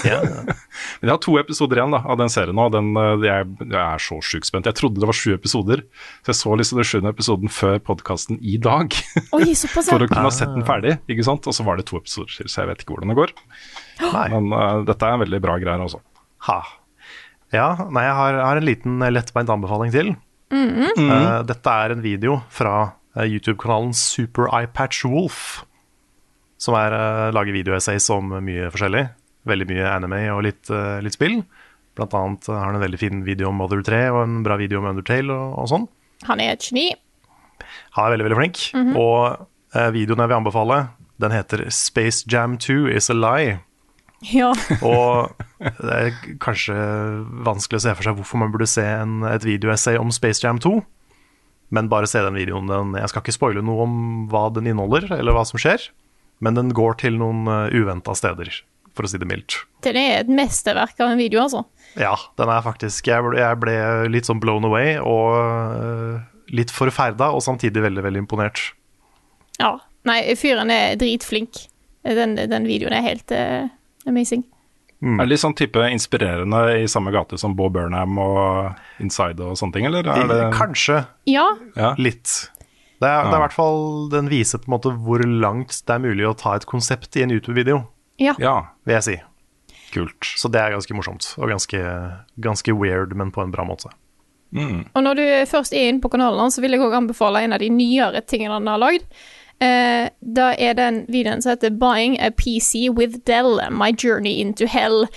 [0.03, 0.41] Ja, ja.
[0.99, 2.65] Men jeg har to episoder igjen da, av den serien nå.
[2.73, 2.89] Den,
[3.23, 4.67] jeg, jeg, er så sjukt spent.
[4.69, 5.83] Jeg trodde det var sju episoder,
[6.25, 8.97] så jeg så liksom den sjuende episoden før podkasten i dag.
[9.37, 11.47] Oi, for å kunne ha sett den ferdig, ikke sant.
[11.47, 13.35] Og så var det to episoder til, så jeg vet ikke hvordan det går.
[14.17, 14.27] Nei.
[14.33, 16.01] Men uh, dette er en veldig bra greier, altså.
[16.49, 16.59] Ha.
[17.55, 20.15] Ja, nei, jeg har, har en liten eh, lettbeint anbefaling til.
[20.51, 21.11] Mm -hmm.
[21.11, 25.63] uh, dette er en video fra uh, YouTube-kanalen Super iPatch Wolf.
[26.57, 29.09] Som er, uh, lager videoessays om mye forskjellig.
[29.45, 30.69] Veldig mye anime og litt,
[31.01, 31.43] litt spill.
[31.95, 34.79] Blant annet har han en veldig fin video om Mother 3 og en bra video
[34.79, 35.87] om Undertale og, og sånn.
[36.27, 36.93] Han er et geni.
[37.95, 38.59] Han er veldig, veldig flink.
[38.97, 40.79] Og eh, videoen jeg vil anbefale,
[41.21, 43.59] den heter Space Jam 2 is a lie.
[44.25, 44.51] Ja.
[44.81, 46.75] Og det er kanskje
[47.45, 50.61] vanskelig å se for seg hvorfor man burde se en, et videoessay om Space Jam
[50.63, 50.79] 2.
[51.75, 52.69] Men bare se den videoen.
[52.71, 53.95] Den, jeg skal ikke spoile noe om
[54.31, 55.89] hva den inneholder, eller hva som skjer.
[56.43, 58.51] Men den går til noen uh, uventa steder,
[58.95, 59.59] for å si det mildt.
[59.83, 61.65] Det er et mesterverk av en video, altså.
[61.97, 63.73] Ja, den er faktisk Jeg ble, jeg ble
[64.11, 66.17] litt sånn blown away og uh,
[66.53, 68.69] litt forferda, og samtidig veldig, veldig imponert.
[69.59, 69.77] Ja.
[70.07, 71.65] Nei, fyren er dritflink.
[72.07, 73.67] Den, den videoen er helt eh,
[74.07, 74.43] amazing.
[74.97, 79.59] Er det litt sånn type inspirerende i samme gate som Bob Burnham og Inside og
[79.59, 80.07] sånne ting, eller?
[80.09, 81.43] Er det, Kanskje Ja,
[81.77, 81.91] ja.
[82.01, 82.49] litt.
[82.97, 85.93] Det er, det er i hvert fall Den viser på en måte hvor langt det
[85.93, 87.83] er mulig å ta et konsept i en YouTube-video,
[88.17, 88.33] ja.
[88.41, 88.55] ja,
[88.89, 89.17] vil jeg si.
[89.93, 90.31] kult.
[90.33, 91.83] Så det er ganske morsomt, og ganske,
[92.41, 93.93] ganske weird, men på en bra måte.
[94.57, 97.61] Og når du først er inne på kanalen, så vil jeg òg anbefale en av
[97.61, 99.05] de nyere tingene han har lagd.
[99.59, 104.65] Eh, da er den videoen som heter 'Buying a PC with Dell My Journey into
[104.65, 105.07] Hell'.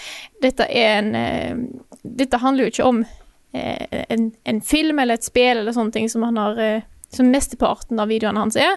[0.42, 1.56] Dette en eh,
[2.02, 3.04] Dette handler jo ikke om
[3.52, 7.98] eh, en, en film eller et spill eller sånne ting som han har Som mesteparten
[8.00, 8.76] av videoene hans er.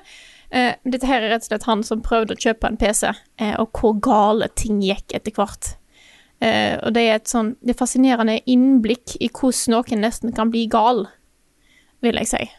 [0.83, 3.11] Dette her er rett og slett han som prøvde å kjøpe en PC,
[3.61, 5.75] og hvor gale ting gikk etter hvert.
[6.41, 10.65] Og det er et sånn Det er fascinerende innblikk i hvordan noen nesten kan bli
[10.65, 11.05] gal,
[12.01, 12.49] vil jeg si.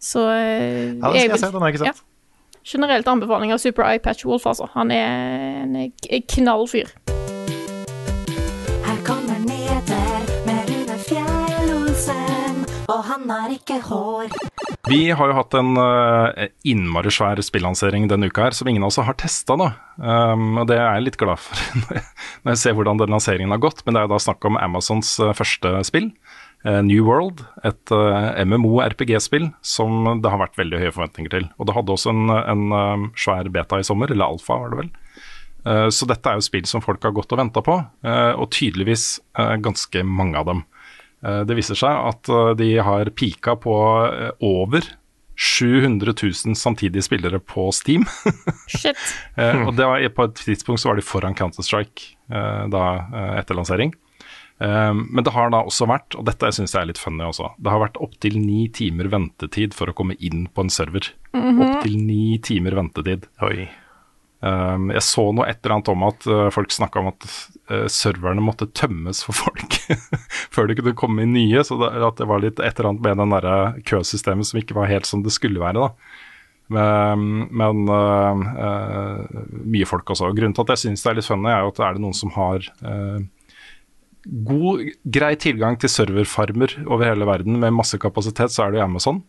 [0.00, 2.06] Så eh, Ja, det skal jeg se, den har jeg ikke sett.
[2.70, 4.68] Generelt anbefaling av Super Eye Patch Wolf, altså.
[4.74, 6.90] Han er en knall knallfyr.
[8.84, 14.28] Her kommer nyheter med Rune Fjell-Olsen, og han har ikke hår.
[14.90, 18.90] Vi har jo hatt en uh, innmari svær spillansering denne uka her, som ingen av
[18.92, 19.56] oss har testa.
[19.60, 21.58] nå Um, og det er jeg litt glad for
[22.40, 23.82] når jeg- ser hvordan den lanseringen har gått.
[23.84, 27.40] Men det er jo da snakk om Amazons eh, første spill, eh, New World.
[27.64, 31.46] Et eh, MMO-RPG-spill som det har vært veldig høye forventninger til.
[31.56, 34.80] Og det hadde også en, en eh, svær beta i sommer, eller alfa var det
[34.82, 34.90] vel.
[35.64, 38.50] Eh, så dette er jo spill som folk har gått og venta på, eh, og
[38.56, 39.06] tydeligvis
[39.40, 40.62] eh, ganske mange av dem.
[41.24, 43.76] Eh, Det viser seg at eh, de har pika på
[44.10, 44.84] eh, over
[45.40, 48.04] 700 000 samtidige spillere på Steam.
[48.68, 49.00] Shit.
[49.40, 53.32] Eh, og det var, på et tidspunkt så var de foran Counter-Strike eh, da, eh,
[53.40, 53.94] etter lansering.
[54.60, 57.54] Eh, men det har da også vært, og dette syns jeg er litt funny også,
[57.58, 61.12] det har vært opptil ni timer ventetid for å komme inn på en server.
[61.32, 63.28] Opptil ni timer ventetid.
[63.46, 63.70] Oi.
[64.40, 67.26] Um, jeg så noe et eller annet om at uh, folk snakka om at
[67.68, 69.76] uh, serverne måtte tømmes for folk
[70.54, 71.60] før det kunne komme inn nye.
[71.66, 74.78] Så det, at det var litt et eller annet med den derre køsystemet som ikke
[74.78, 75.84] var helt som det skulle være.
[75.84, 76.16] da.
[76.70, 80.32] Men, men uh, uh, mye folk også.
[80.36, 82.16] Grunnen til at jeg syns det er litt funny, er jo at er det noen
[82.16, 83.20] som har uh,
[84.24, 88.86] god, grei tilgang til serverfarmer over hele verden med masse kapasitet, så er det jo
[88.86, 89.22] Amazon.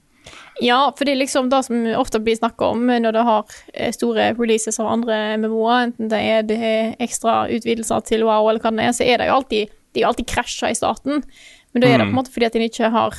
[0.62, 3.94] Ja, for det er liksom det som ofte blir snakka om når det har eh,
[3.96, 8.74] store releases av andre MMO-er, enten det er, det ekstra utvidelser til WoW eller hva
[8.76, 11.24] det er, så er det jo alltid er alltid krasja i starten.
[11.72, 13.18] Men da er det på en måte fordi at en ikke har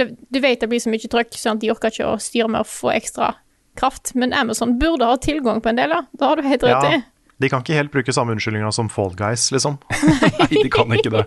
[0.00, 2.64] Du vet det blir så mye trøkk, sånn at de orker ikke å styre med
[2.64, 3.34] å få ekstra
[3.78, 4.14] kraft.
[4.18, 6.00] Men Amazon burde ha tilgang på en del, ja.
[6.16, 6.94] Det har du helt rett i.
[6.96, 7.11] Ja,
[7.42, 9.78] de kan ikke helt bruke samme unnskyldninga som Fall Guys, liksom.
[10.38, 11.24] Nei, de kan ikke det.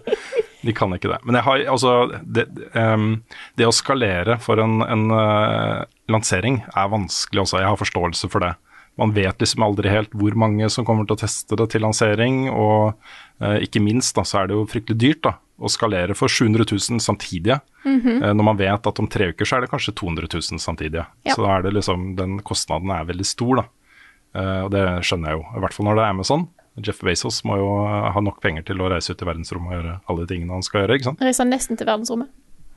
[0.65, 1.19] De kan ikke det.
[1.27, 3.19] Men jeg har, altså, det, um,
[3.59, 7.59] det å skalere for en, en uh, lansering er vanskelig også.
[7.61, 8.55] Jeg har forståelse for det.
[8.97, 12.45] Man vet liksom aldri helt hvor mange som kommer til å teste det til lansering,
[12.49, 12.95] og
[13.43, 16.65] uh, ikke minst da, så er det jo fryktelig dyrt da, å skalere for 700
[16.71, 17.59] 000 samtidige.
[17.85, 21.05] uh, når man vet at om tre uker så er det kanskje 200 000 samtidige.
[21.27, 21.35] Ja.
[21.35, 23.69] Så da er det liksom, den kostnaden er veldig stor, da.
[24.35, 26.47] Eh, og det skjønner jeg jo, i hvert fall når det er Amazon.
[26.83, 29.77] Jeff Bezos må jo eh, ha nok penger til å reise ut i verdensrommet og
[29.79, 30.97] gjøre alle de tingene han skal gjøre.
[30.99, 31.23] ikke sant?
[31.23, 32.31] Reiser nesten til verdensrommet.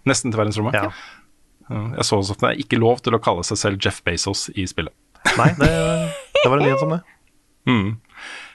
[0.07, 0.79] Nesten til verdensrommet.
[0.79, 0.93] Ja.
[1.99, 4.47] Jeg så også at det er ikke lov til å kalle seg selv Jeff Bezos
[4.57, 4.95] i spillet.
[5.37, 5.69] Nei, det,
[6.39, 7.01] det var en nyhet om det.
[7.69, 7.89] Mm.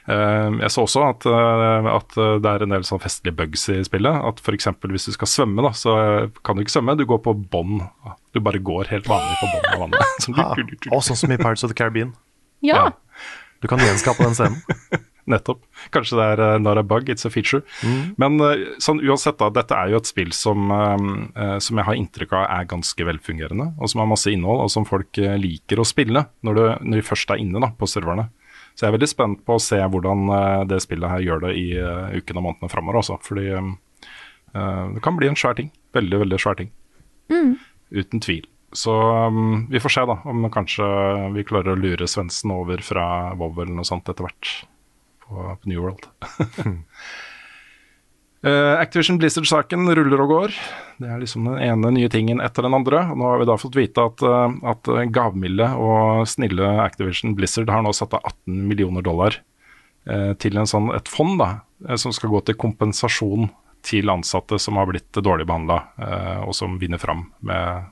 [0.09, 4.17] Eh, Jeg så også at, at det er en del sånn festlige bugs i spillet.
[4.31, 4.71] At f.eks.
[4.87, 5.93] hvis du skal svømme, da, så
[6.41, 6.95] kan du ikke svømme.
[6.97, 7.83] Du går på bånn.
[8.33, 10.15] Du bare går helt vanlig på bånn av vannet.
[10.23, 10.55] Sånn, Ah,
[10.95, 12.15] og sånn som i Pirates of the Caribbean.
[12.63, 12.85] Ja.
[13.63, 14.61] Du kan gjenskape den scenen.
[15.31, 15.61] Nettopp.
[15.95, 17.61] Kanskje det er uh, not a bug, it's a feature.
[18.19, 21.05] Men eh, sånn uansett, da, dette er jo et spill som, eh,
[21.39, 24.73] eh, som jeg har inntrykk av er ganske velfungerende, og som har masse innhold, og
[24.73, 27.87] som folk eh, liker å spille når, du, når de først er inne da, på
[27.87, 28.27] serverne.
[28.73, 31.53] Så jeg er veldig spent på å se hvordan eh, det spillet her gjør det
[31.59, 31.67] i
[32.17, 33.19] ukene og månedene framover, også.
[33.23, 33.69] Fordi eh,
[34.57, 35.69] eh, det kan bli en svær ting.
[35.95, 36.73] Veldig, veldig svær ting.
[37.93, 38.47] Uten tvil.
[38.77, 38.93] Så
[39.27, 40.85] um, vi får se da, om kanskje
[41.35, 43.05] vi klarer å lure Svendsen over fra
[43.37, 44.53] WoW eller noe sånt etter hvert
[45.23, 46.07] på, på New World.
[48.43, 50.57] Uh, Activision Blizzard-saken ruller og går.
[51.01, 53.05] Det er liksom den ene nye tingen etter den andre.
[53.13, 57.81] Nå har vi da fått vite at, eh, at gavmilde og snille Activision Blizzard har
[57.85, 59.39] nå satt av 18 millioner dollar
[60.09, 61.49] uh, til en sånn, et fond da,
[61.87, 63.49] eh, som skal gå til kompensasjon
[63.83, 67.89] til ansatte som har blitt dårlig behandla, uh, og som vinner fram med eh,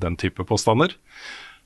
[0.00, 0.92] den type påstander.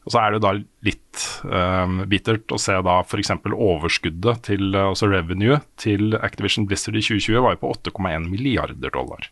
[0.08, 0.54] Og så er det da
[0.86, 3.34] litt um, bittert å se da f.eks.
[3.44, 9.28] overskuddet til altså revenue til Activision Blizzard i 2020 var jo på 8,1 milliarder dollar.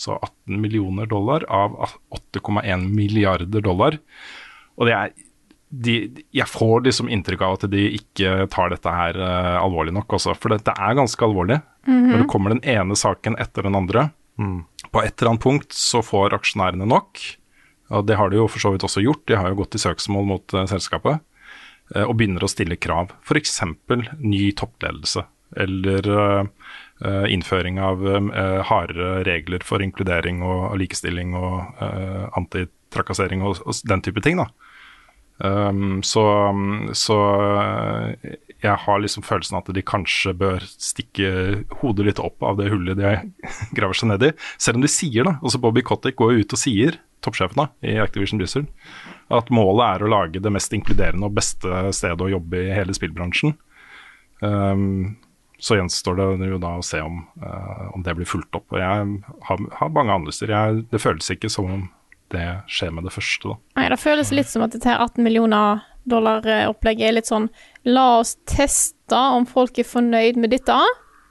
[0.00, 1.76] Så 18 millioner dollar av
[2.16, 3.98] 8,1 milliarder dollar.
[4.80, 5.14] Og det er
[5.74, 5.94] de,
[6.32, 10.38] jeg får liksom inntrykk av at de ikke tar dette her uh, alvorlig nok også.
[10.40, 11.60] For dette er ganske alvorlig.
[11.84, 14.08] Når det kommer den ene saken etter den andre.
[14.88, 17.20] På et eller annet punkt så får aksjonærene nok.
[17.92, 19.26] Og det har de jo for så vidt også gjort.
[19.28, 21.20] De har jo gått i søksmål mot uh, selskapet.
[21.94, 23.12] uh, og begynner å stille krav.
[23.26, 23.60] F.eks.
[24.18, 25.26] ny toppledelse.
[25.60, 26.44] Eller uh,
[27.28, 28.00] innføring av
[28.64, 31.82] hardere regler for inkludering og, likestilling og
[32.38, 34.40] antitrakassering og, den type ting.
[34.40, 34.48] da.
[35.42, 36.22] Um, så,
[36.94, 37.16] så
[38.64, 43.00] jeg har liksom følelsen at de kanskje bør stikke hodet litt opp av det hullet
[43.00, 43.16] de
[43.76, 44.32] graver seg ned i.
[44.56, 47.68] Selv om de sier, da, altså Bobby Cottick går jo ut og sier, toppsjefen da,
[47.86, 48.70] i Activision Blizzard,
[49.34, 52.96] at målet er å lage det mest inkluderende og beste stedet å jobbe i hele
[52.96, 53.56] spillbransjen.
[54.44, 55.16] Um,
[55.58, 58.66] så gjenstår det jo da å se om, uh, om det blir fulgt opp.
[58.74, 59.06] Og jeg
[59.48, 60.52] har, har mange anelser.
[60.90, 61.86] Det føles ikke som om
[62.34, 63.56] det skjer med det første, da.
[63.78, 67.48] Nei, det føles litt som at dette 18 millioner dollar-opplegget er litt sånn
[67.88, 70.76] La oss teste om folk er fornøyd med dette.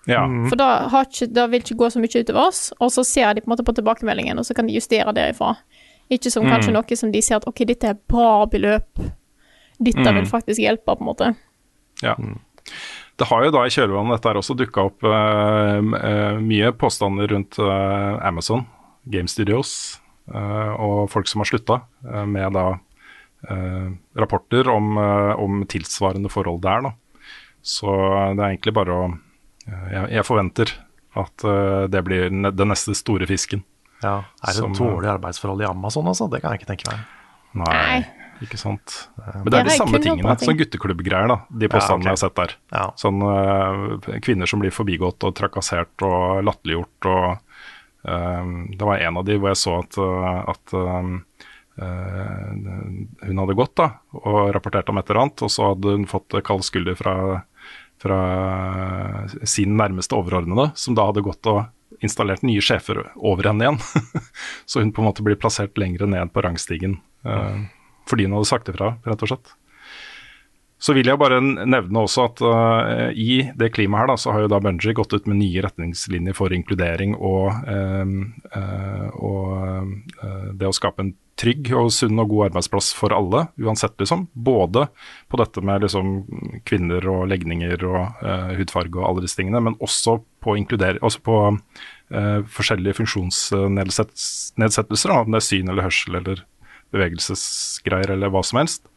[0.10, 3.06] Ja, For da, har ikke, da vil ikke gå så mye utover oss, og så
[3.08, 5.54] ser de på en måte på tilbakemeldingen, og så kan de justere derifra.
[6.12, 9.04] Ikke som kanskje noe som de sier at OK, dette er bra beløp.
[9.84, 11.32] Dette vil faktisk hjelpe, på en måte.
[12.04, 12.18] ja.
[13.16, 17.30] Det har jo da i kjølvannet dette her også dukka opp eh, eh, mye påstander
[17.30, 18.66] rundt uh, Amazon,
[19.06, 20.00] Game Studios
[20.34, 21.82] uh, og folk som har slutta,
[22.26, 22.66] med da
[23.50, 26.88] eh, rapporter om, om tilsvarende forhold der.
[26.88, 27.22] Da.
[27.62, 29.06] Så det er egentlig bare å
[29.64, 30.74] jeg, jeg forventer
[31.16, 31.44] at
[31.94, 33.62] det blir ne den neste store fisken.
[34.04, 36.28] Ja, Er det Som, dårlige arbeidsforhold i Amazon, altså?
[36.32, 37.06] Det kan jeg ikke tenke meg.
[37.64, 38.02] Nei,
[38.44, 38.96] ikke sant.
[39.18, 40.36] Men Det er de samme tingene.
[40.42, 41.38] Sånn gutteklubbgreier, da.
[41.50, 42.10] De påstandene ok.
[42.10, 42.56] jeg har sett der.
[42.74, 42.86] Ja.
[43.00, 47.28] Sånn øh, kvinner som blir forbigått og trakassert og latterliggjort og
[48.10, 50.00] øh, Det var en av de hvor jeg så at,
[50.56, 51.14] at øh,
[53.24, 53.88] hun hadde gått da,
[54.22, 57.16] og rapportert om et eller annet, og så hadde hun fått kald skulder fra,
[58.02, 58.20] fra
[59.42, 61.64] sin nærmeste overordnede, som da hadde gått og
[62.06, 63.82] installert nye sjefer over henne igjen.
[64.70, 67.66] så hun på en måte blir plassert lenger ned på rangstigen øh,
[68.10, 69.54] fordi hun hadde sagt ifra, rett og slett.
[70.84, 74.44] Så vil jeg bare nevne også at uh, i det klimaet her da, så har
[74.44, 78.04] jo da Bungie gått ut med nye retningslinjer for inkludering og, uh,
[78.52, 83.96] uh, og det å skape en trygg og sunn og god arbeidsplass for alle, uansett
[84.02, 84.28] liksom.
[84.36, 84.90] Både
[85.32, 86.12] på dette med liksom
[86.68, 88.22] kvinner og legninger og
[88.60, 95.40] hudfarge og alle disse tingene, men også på, også på uh, forskjellige funksjonsnedsettelser, om det
[95.40, 96.42] er syn eller hørsel eller
[96.94, 98.90] bevegelsesgreier eller hva som helst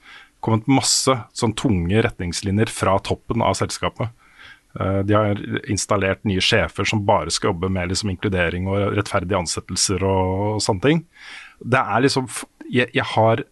[0.46, 4.12] kommet masse sånn tunge retningslinjer fra toppen av selskapet.
[4.78, 5.40] Eh, De har
[5.70, 10.62] installert nye sjefer som bare skal jobbe med liksom inkludering og rettferdige ansettelser og, og
[10.64, 11.02] sånne ting.
[11.60, 12.28] Det er liksom
[12.70, 13.44] jeg, jeg har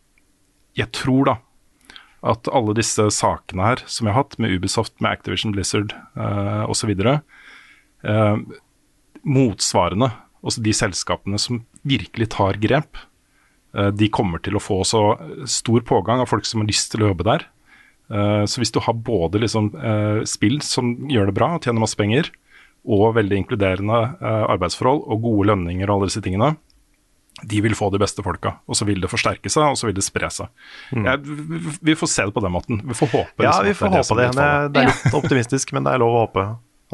[0.74, 1.34] Jeg tror da
[2.24, 6.64] at alle disse sakene her som jeg har hatt med Ubisoft, med Activision Blizzard eh,
[6.66, 6.90] osv.
[8.02, 8.40] Uh,
[9.24, 10.10] motsvarene,
[10.44, 12.98] altså de selskapene som virkelig tar grep,
[13.76, 15.02] eh, de kommer til å få så
[15.48, 17.46] stor pågang av folk som har lyst til å jobbe der.
[18.12, 21.80] Eh, Så hvis du har både liksom eh, spill som gjør det bra og tjener
[21.80, 22.30] masse penger,
[22.84, 26.50] og veldig inkluderende arbeidsforhold og gode lønninger og alle disse tingene,
[27.42, 29.96] de vil få de beste folka, og så vil det forsterke seg, og så vil
[29.96, 30.50] det spre seg.
[30.92, 32.82] Jeg, vi, vi får se det på den måten.
[32.84, 33.40] Vi får håpe.
[33.42, 34.28] Ja, liksom, vi får håpe det.
[34.36, 36.44] Det, det er litt optimistisk, men det er lov å håpe.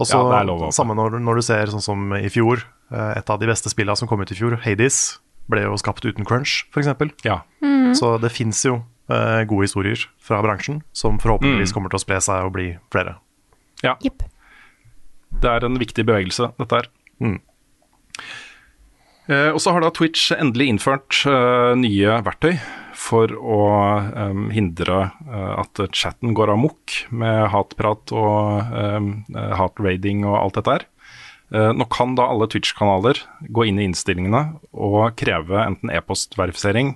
[0.01, 0.73] Og så Ja, det er lov å.
[0.73, 3.99] Samme når, når du ser sånn som i fjor, eh, et av de beste spillene
[4.01, 5.19] som kom ut i fjor, Hades,
[5.51, 6.89] ble jo skapt uten crunch, f.eks.
[7.27, 7.43] Ja.
[7.99, 8.79] Så det fins jo
[9.11, 11.21] eh, gode historier fra bransjen som Mm.
[11.21, 13.17] forhåpentligvis kommer til å spre seg og bli flere.
[13.83, 13.97] ja.
[14.03, 14.23] Yep.
[15.41, 16.87] Det er en viktig bevegelse, dette her.
[17.23, 17.41] Mm.
[19.31, 22.57] Eh, og så har da Twitch endelig innført eh, nye verktøy
[23.01, 23.61] for å
[24.13, 30.75] um, hindre eh, at chatten går amok med hatprat og um, hatraiding og alt dette
[30.75, 30.85] her.
[31.51, 33.19] Eh, nå kan da alle Twitch-kanaler
[33.51, 36.95] gå inn i innstillingene og kreve enten e-postverifisering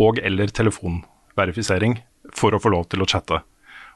[0.00, 1.96] og eller telefonverifisering
[2.36, 3.40] for å få lov til å chatte.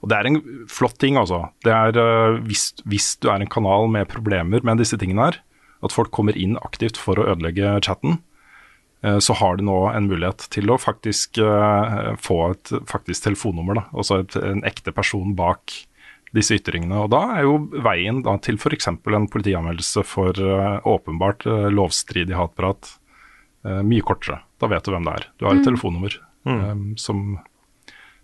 [0.02, 1.48] Og Det er en flott ting, altså.
[1.64, 5.42] Det er, eh, hvis, hvis du er en kanal med problemer med disse tingene her,
[5.84, 8.22] At folk kommer inn aktivt for å ødelegge chatten.
[9.04, 13.80] Eh, så har de nå en mulighet til å faktisk eh, få et faktisk telefonnummer.
[13.80, 13.84] Da.
[13.92, 15.74] Altså et, en ekte person bak
[16.34, 17.04] disse ytringene.
[17.04, 18.88] Og da er jo veien da, til f.eks.
[18.90, 22.88] en politianmeldelse for uh, åpenbart uh, lovstridig hatprat
[23.62, 24.40] uh, mye kortere.
[24.58, 25.28] Da vet du hvem det er.
[25.38, 27.36] Du har et telefonnummer um, som,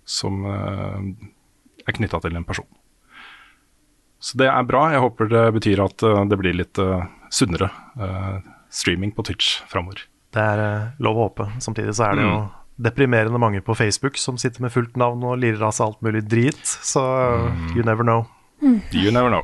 [0.02, 2.66] som er knytta til en person.
[4.18, 4.88] Så det er bra.
[4.90, 6.82] Jeg håper det betyr at det blir litt
[7.32, 10.02] sunnere eh, streaming på Twitch framover.
[10.32, 11.48] Det er eh, lov å håpe.
[11.60, 12.48] Samtidig så er det jo Mm.
[12.80, 16.22] deprimerende mange på Facebook som sitter med fullt navn og lirer av seg alt mulig
[16.28, 16.62] drit.
[16.64, 17.76] Så Mm.
[17.76, 18.26] you never know.
[18.92, 19.42] You never know.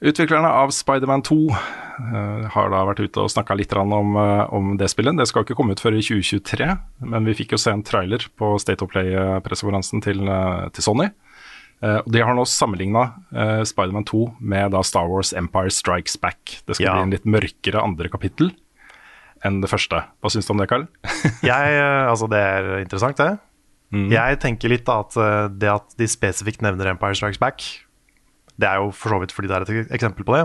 [0.00, 4.78] Utviklerne av Spiderman 2 uh, har da vært ute og snakka litt om, uh, om
[4.80, 5.16] det spillet.
[5.18, 6.70] Det skal ikke komme ut før i 2023,
[7.04, 11.10] men vi fikk jo se en trailer på State of Play-pressekonferansen til, uh, til Sony.
[11.82, 16.18] Eh, og De har nå sammenligna uh, Spiderman 2 med da Star Wars Empire Strikes
[16.20, 16.58] Back.
[16.68, 16.94] Det skal Ja.
[16.98, 18.50] bli en litt mørkere andre kapittel
[19.44, 20.02] enn det første.
[20.20, 20.84] Hva syns du om det, Carl?
[21.42, 23.38] Jeg, eh, altså det er interessant, det.
[23.90, 24.10] Mm.
[24.12, 27.64] Jeg tenker litt at eh, det at de spesifikt nevner Empire Strikes Back,
[28.60, 30.44] det er jo for så vidt fordi det er et eksempel på det.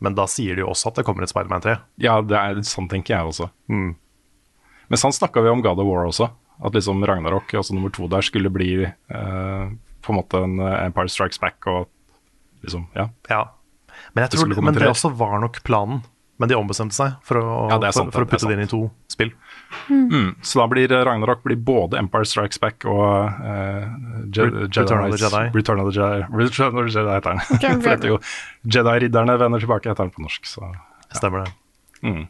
[0.00, 1.76] Men da sier de jo også at det kommer et Spiderman 3.
[2.02, 3.50] Ja, det er sånn tenker jeg også.
[3.68, 3.92] Mm.
[4.88, 6.30] Men sånn snakka vi om God of War også.
[6.64, 9.64] At liksom Ragnarok, altså nummer to der, skulle bli eh,
[10.04, 11.88] på en måte en eh, Empire Strikes Back og
[12.64, 13.08] liksom, ja.
[13.30, 13.42] Ja.
[14.14, 16.02] Men, jeg Det tror, skulle men det også var nok planen.
[16.36, 18.64] Men de ombestemte seg for å, Ja, det sant, for, for å putte det inn
[18.64, 18.80] i to
[19.12, 19.28] spill.
[19.86, 20.32] Mm.
[20.42, 23.04] Så da blir eh, Ragnarok blir både Empire Strikes Back og
[23.38, 23.84] uh,
[24.34, 25.44] Je Re- Return of the Jedi.
[25.54, 28.18] Return of the Jedi, Return of the Jedi heter den.
[28.64, 30.46] Det Jedi-ridderne vender tilbake, heter den på norsk.
[30.50, 30.72] Så
[31.14, 31.52] Stemmer det.
[32.02, 32.24] Mm.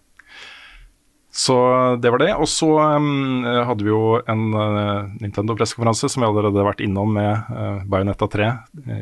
[1.35, 1.55] Så
[1.99, 2.28] det var det.
[2.39, 7.11] Og så um, hadde vi jo en uh, Nintendo-pressekonferanse som vi allerede har vært innom
[7.16, 8.51] med uh, Bayonetta 3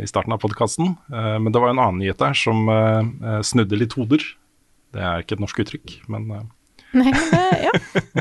[0.00, 0.94] i starten av podkasten.
[1.12, 4.24] Uh, men det var jo en annen nyhet der som uh, uh, snudde litt hoder.
[4.96, 6.42] Det er ikke et norsk uttrykk, men uh,
[6.96, 7.72] Nei, men ja.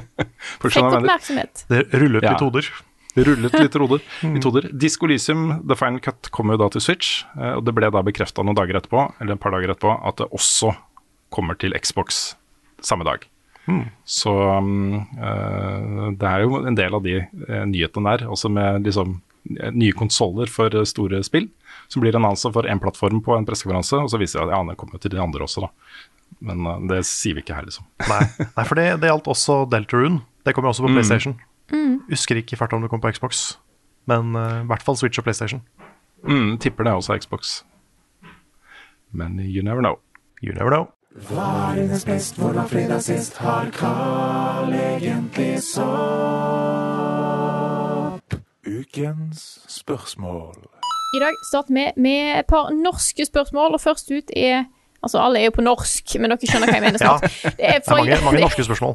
[0.62, 1.66] Fikk oppmerksomhet.
[1.72, 2.36] Det rullet Ja.
[2.36, 2.68] litt hoder.
[3.16, 4.68] Rullet litt roder, litt hoder.
[4.80, 7.26] Disco Lysium, The Final Cut, kom jo da til Switch.
[7.36, 10.22] eh, Og det ble da bekrefta noen dager etterpå, eller et par dager etterpå, at
[10.22, 10.72] det også
[11.36, 12.22] kommer til Xbox
[12.80, 13.28] samme dag.
[14.03, 18.84] Så um, eh, det er jo en del av de eh, nyhetene der, også med
[18.88, 19.14] liksom
[19.59, 21.47] eh, nye konsoller for store spill,
[21.88, 24.64] som blir annonsa for én plattform på en pressekonferanse, og så viser det at ja,
[24.72, 25.72] den kommer til de andre også, da.
[26.41, 27.86] Men eh, det sier vi ikke her, liksom.
[28.09, 28.22] Nei,
[28.57, 30.24] Nei for det, det gjaldt også Deltarune.
[30.43, 30.97] Det kommer også på Mm.
[30.97, 31.38] PlayStation.
[32.12, 33.55] Husker ikke i farta om det kom på Xbox,
[34.09, 35.62] men eh, i hvert fall Switch og PlayStation.
[36.26, 37.62] Mm, tipper det er også Xbox.
[39.14, 39.99] Men you never know.
[40.41, 40.89] You never know.
[48.68, 50.55] Ukens spørsmål.
[51.16, 54.64] I dag starter vi med et par norske spørsmål, og først ut er
[55.03, 57.22] Altså, alle er jo på norsk, men dere skjønner hva jeg mener Ja, snart.
[57.57, 58.93] Det er det er mange, mange norske spørsmål.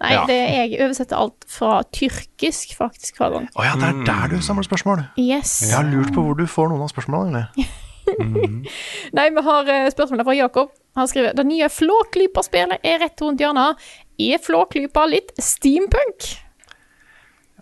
[0.00, 0.20] Nei, Ja.
[0.28, 3.48] det, jeg oversetter alt fra tyrkisk, faktisk, hver gang.
[3.58, 5.02] Å ja, det er der du samler spørsmål.
[5.18, 5.56] Yes.
[5.66, 7.44] Jeg har lurt på hvor du får noen av spørsmålene.
[8.14, 8.72] egentlig.
[9.18, 10.72] Nei, vi har eh, spørsmålet fra Jakob.
[10.98, 13.78] Han skriver det nye Flåklypa-spelet er rett rundt hjørnet.
[14.18, 16.30] Er Flåklypa litt steampunk?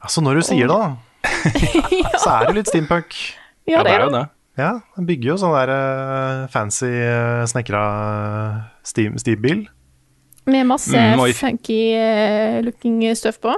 [0.00, 0.96] Altså, når du sier det, da,
[2.22, 3.16] så er det litt steampunk.
[3.66, 4.24] Ja, det er jo det.
[4.56, 7.80] Ja, den bygger jo sånn der eh, fancy uh, snekra
[8.88, 9.66] steam, steambil.
[10.48, 11.80] Med masse Mm, og i- funky
[12.64, 13.52] looking stuff på.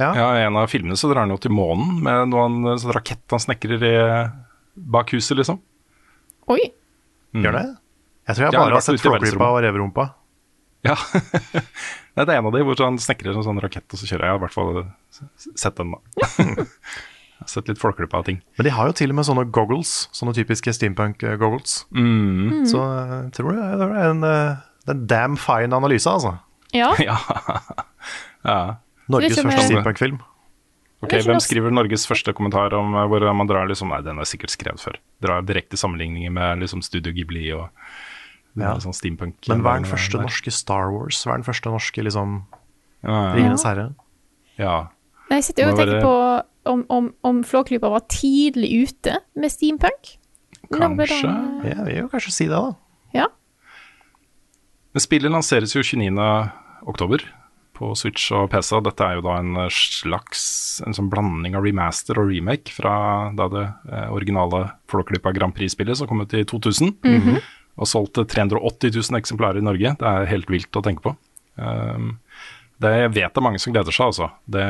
[0.00, 0.08] Ja.
[0.16, 3.22] Ja, I en av filmene så drar han jo til månen med noen sånn rakett
[3.30, 3.92] han snekrer i
[4.74, 5.60] bak huset, liksom.
[6.50, 6.72] Oi.
[7.36, 7.64] Gjør det?
[8.28, 10.08] Jeg tror jeg Ja, bare i har sett Flåklypa og Reverumpa.
[10.86, 10.96] Ja.
[12.12, 14.28] Det er en av de hvor han snekrer en sånn rakett, og så kjører jeg.
[14.28, 14.82] Jeg har i hvert fall
[15.56, 16.26] sett den, da.
[17.42, 18.36] Jeg har sett litt Flåklypa av ting.
[18.58, 21.80] Men de har jo til og med sånne goggles, sånne typiske steampunk-goggles.
[21.90, 22.60] Mm.
[22.70, 24.60] Så jeg tror det er det er en, eh,
[24.92, 26.36] en damn fine analyse, altså.
[26.76, 26.92] Ja.
[27.08, 27.16] Ja.
[28.46, 28.60] ja.
[29.10, 30.20] Norges første steampunk-film.
[31.02, 34.28] Ok, Hvem skriver Norges første kommentar om eh, hvor man drar liksom Nei, den er
[34.28, 34.96] sikkert skrevet før.
[35.20, 37.68] Drar direkte sammenligninger med liksom Studio Ghibli og
[38.54, 38.74] Ja.
[38.78, 39.34] sånn steampunk.
[39.48, 40.26] Men hva er den første der.
[40.28, 41.24] norske Star Wars?
[41.24, 42.44] Hva er den første norske liksom
[43.02, 43.34] Ja, ja.
[43.34, 43.94] Ringenes herre?
[44.58, 44.88] ja.
[45.30, 49.50] Nei, Jeg sitter jo og tenker på om, om, om Flåklypa var tidlig ute med
[49.50, 50.18] steampunk.
[50.70, 51.22] Kanskje.
[51.22, 52.74] den, eh, Ja, vi vil jo kanskje si det, da.
[53.14, 53.26] Ja.
[54.94, 56.52] Men spillet lanseres jo 29.
[56.86, 57.24] oktober
[57.76, 58.74] på Switch og PC.
[58.84, 60.44] Dette er jo da en eh, slags
[60.86, 62.94] en sånn blanding av remaster og remake fra
[63.38, 66.94] da det eh, originale Flåklypa Grand Prix-spillet som kom ut i 2000.
[67.80, 69.94] Og solgte 380 000 eksemplarer i Norge.
[69.98, 71.14] Det er helt vilt å tenke på.
[71.56, 72.18] Um,
[72.82, 74.28] det jeg vet det er mange som gleder seg, altså.
[74.44, 74.64] Det,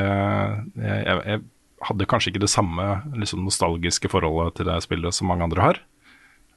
[0.78, 1.42] jeg, jeg, jeg
[1.88, 2.86] hadde kanskje ikke det samme
[3.18, 5.82] liksom, nostalgiske forholdet til det spillet som mange andre har.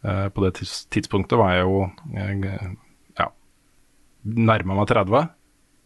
[0.05, 0.53] Uh, på det
[0.93, 1.81] tidspunktet var jeg jo
[2.13, 2.75] jeg,
[3.17, 3.27] ja,
[4.53, 5.25] nærma meg 30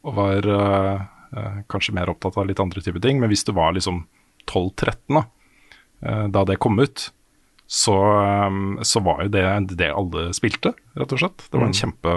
[0.07, 3.19] og var uh, kanskje mer opptatt av litt andre typer ting.
[3.21, 4.05] Men hvis du var liksom
[4.49, 5.25] 12-13 da,
[6.05, 7.09] uh, da det kom ut,
[7.69, 7.95] så,
[8.47, 9.43] um, så var jo det
[9.77, 11.45] det alle spilte, rett og slett.
[11.51, 12.15] Det var en kjempe,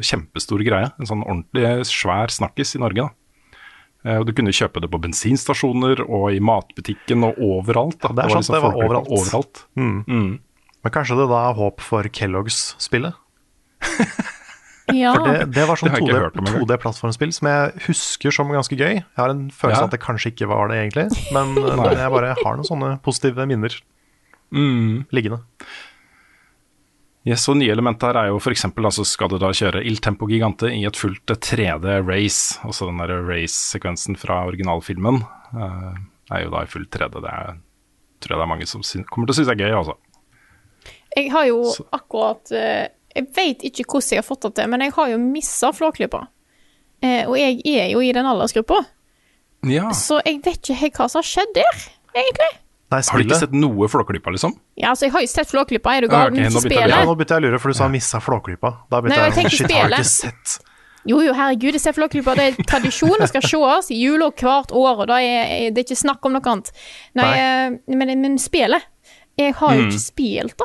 [0.00, 0.88] kjempestor greie.
[0.96, 3.04] En sånn ordentlig svær snakkis i Norge.
[3.04, 3.60] da.
[4.20, 8.00] Og Du kunne kjøpe det på bensinstasjoner og i matbutikken og overalt.
[8.00, 8.12] Da.
[8.16, 9.12] Det er sant, det var folkelig på overalt.
[9.20, 9.62] overalt.
[9.80, 10.32] Mm.
[10.84, 13.16] Men kanskje det da er håp for Kellogg's-spillet?
[14.92, 15.14] Ja.
[15.16, 16.66] For det, det var sånn Det har jeg ikke hørt om engang.
[16.66, 18.94] 2D-plattformspill som jeg husker som ganske gøy.
[19.00, 19.84] Jeg har en følelse Ja.
[19.88, 21.54] at det kanskje ikke var det egentlig, men
[22.02, 23.80] jeg bare har noen sånne positive minner
[24.54, 25.06] Mm.
[25.10, 25.40] liggende.
[27.26, 28.66] Yes, og Nye elementer her er jo f.eks.
[28.68, 32.58] Altså skal du da kjøre Il Tempo Gigante i et fullt 3D-race.
[32.68, 35.22] Altså den der race-sekvensen fra originalfilmen
[35.56, 35.94] uh,
[36.30, 37.22] er jo da i full 3D.
[37.24, 37.56] Det er,
[38.20, 39.96] tror jeg det er mange som kommer til å synes er gøy, altså.
[41.16, 44.68] Jeg har jo Så- akkurat eh, Jeg vet ikke hvordan jeg har fått det til,
[44.72, 46.26] men jeg har jo missa Flåklypa.
[47.04, 48.84] Eh, og jeg er jo i den aldersgruppa,
[49.68, 49.90] Ja.
[49.92, 51.80] så jeg vet ikke helt hva som har skjedd der,
[52.14, 52.52] egentlig.
[52.92, 54.52] Nei, Har du ikke sett noe Flåklypa, liksom?
[54.78, 56.30] Ja, altså, jeg har jo sett Flåklypa, er du Ah, gal?
[56.32, 58.70] men nå ikke jeg Ja, nå begynte jeg å lure, for du sa missa Flåklypa.
[58.90, 60.58] Da begynte Nei, jeg jeg, Shit, har du ikke sett
[61.06, 62.34] Jo, jo, herregud, jeg ser Flåklypa.
[62.36, 65.84] Det er tradisjon, det skal sees i jula hvert år, og da er det er
[65.84, 66.70] ikke snakk om noe annet.
[67.14, 67.96] Nei, Nei.
[67.96, 68.82] men, men spillet
[69.36, 70.64] Jeg har jo ikke spilt, da.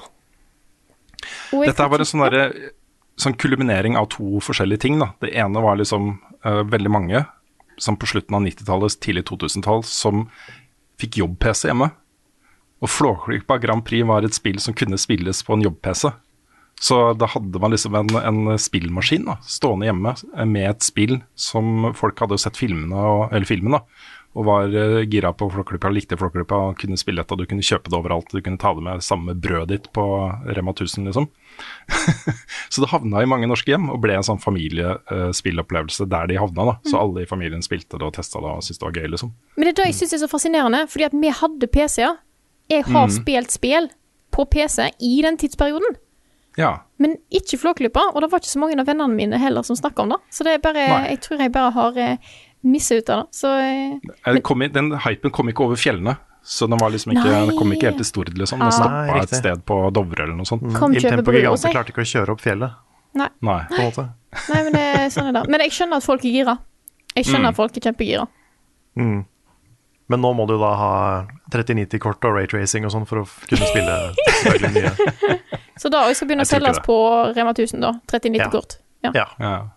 [1.52, 2.72] Dette er bare en sånn, derre-
[3.20, 5.00] sånn kulminering av to forskjellige ting.
[5.02, 5.12] Da.
[5.24, 6.14] Det ene var liksom
[6.46, 7.26] uh, veldig mange
[7.80, 10.26] som på slutten av 90-tallet, tidlig 2000-tall, som
[11.00, 11.90] fikk jobb-PC hjemme.
[12.84, 16.12] Og Flåklypa Grand Prix var et spill som kunne spilles på en jobb-PC.
[16.80, 20.14] Så da hadde man liksom en, en spillmaskin da, stående hjemme
[20.48, 23.82] med et spill som folk hadde sett filmene og, eller filmen da,
[24.38, 27.90] og var eh, gira på Flåklypa, likte Flåklypa og kunne spille dette, du kunne kjøpe
[27.90, 28.30] det overalt.
[28.32, 30.04] Du kunne ta det med samme brødet ditt på
[30.56, 31.26] Rema 1000, liksom.
[32.70, 36.66] så det havna i mange norske hjem og ble en sånn familiespillopplevelse der de havna.
[36.70, 36.76] da.
[36.90, 39.32] Så alle i familien spilte det og testa det og syntes det var gøy, liksom.
[39.58, 42.20] Men det er det jeg syns er så fascinerende, fordi at vi hadde PC-er.
[42.70, 43.16] Jeg har Mm.
[43.18, 43.90] spilt spill
[44.32, 45.96] på PC i den tidsperioden,
[46.58, 46.82] Ja.
[47.00, 48.12] men ikke Flåklypa.
[48.14, 50.18] Og det var ikke så mange av vennene mine heller som snakka om det.
[50.32, 51.10] Så det er bare, Nei.
[51.10, 52.18] jeg tror jeg bare har
[52.64, 53.36] missa ut av det.
[53.36, 56.18] Så men, Eh, Kom den hypen kom ikke over fjellene.
[56.44, 58.60] Så den, var liksom ikke, den kom ikke helt til Stord, liksom.
[58.60, 58.72] Den Ah.
[58.72, 60.62] stoppa et sted på Dovre eller noe sånt.
[60.76, 62.72] kom Il kjøpe Tempo brød hos Gigante klarte ikke å kjøre opp fjellet,
[63.14, 63.60] Nei, Nei.
[63.70, 64.10] på en måte.
[64.50, 65.46] nei, men det er sånn er.
[65.50, 66.58] Men jeg skjønner at folk er gira.
[67.16, 67.50] Jeg skjønner Mm.
[67.50, 68.28] at folk er kjempegira.
[68.98, 69.26] Mm.
[70.10, 74.14] Men nå må du da ha 3090-kort og raytracing og sånn for å kunne spille
[74.46, 75.40] veldig mye.
[75.78, 77.92] Så da òg skal begynne å selges på Rema 1000, da.
[78.08, 78.78] 3090-kort.
[79.04, 79.12] Ja.
[79.14, 79.26] Ja.
[79.40, 79.70] Ja.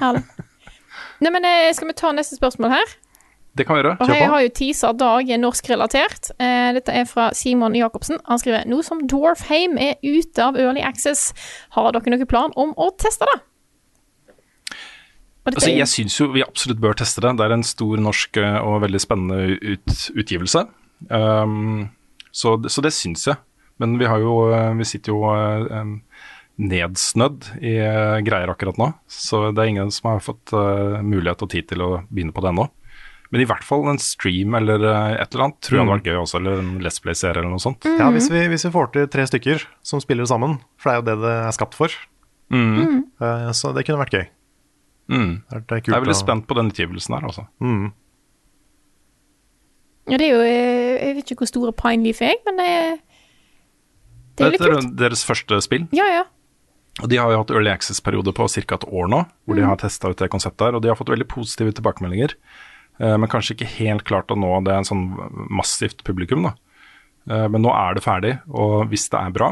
[0.00, 0.24] herlig.
[1.24, 2.96] Nei, men eh, skal vi ta neste spørsmål her?
[3.56, 3.96] Det kan vi gjøre.
[4.04, 6.30] Og jeg har jo teaser Dag er norskrelatert.
[6.36, 8.20] Eh, dette er fra Simon Jacobsen.
[8.28, 11.30] Han skriver nå som Dwarfheim er ute av Early Access,
[11.72, 13.38] har dere noen plan om å teste det?
[15.46, 17.36] Altså, jeg syns jo vi absolutt bør teste det.
[17.38, 20.66] Det er en stor norsk eh, og veldig spennende ut, utgivelse.
[21.08, 21.86] Um,
[22.34, 23.38] så, så det syns jeg.
[23.80, 24.48] Men vi har jo
[24.78, 25.98] Vi sitter jo em,
[26.58, 28.90] nedsnødd i eh, greier akkurat nå.
[29.12, 32.40] Så det er ingen som har fått uh, mulighet og tid til å begynne på
[32.44, 32.64] det ennå.
[33.34, 36.06] Men i hvert fall en stream eller eh, et eller annet tror jeg hadde vært
[36.08, 36.38] gøy også.
[36.40, 37.84] Eller en Let's Play-serie eller noe sånt.
[37.98, 41.00] Ja, hvis vi, hvis vi får til tre stykker som spiller sammen, for det er
[41.02, 41.90] jo det det er skapt for,
[42.46, 43.00] Mm.
[43.18, 44.26] Uh, så det kunne vært gøy.
[45.10, 45.32] Mm.
[45.50, 47.42] Det er, det er Jeg er veldig å- spent på den utgivelsen her, altså.
[47.58, 47.88] Mm.
[50.06, 52.68] Ja, det er jo eh, Jeg vet ikke hvor store Pineleaf er, jeg, men det,
[54.38, 54.94] det er litt litt Dette er kult.
[55.02, 55.88] deres første spill.
[55.98, 56.22] Ja, ja.
[57.02, 58.74] Og De har jo hatt early access-periode på ca.
[58.78, 61.12] et år nå, hvor de har testa ut det konseptet her, og de har fått
[61.12, 62.36] veldig positive tilbakemeldinger.
[63.00, 65.04] Eh, men kanskje ikke helt klart å nå det er en sånn
[65.52, 66.48] massivt publikum.
[66.48, 66.54] da.
[67.28, 69.50] Eh, men nå er det ferdig, og hvis det er bra,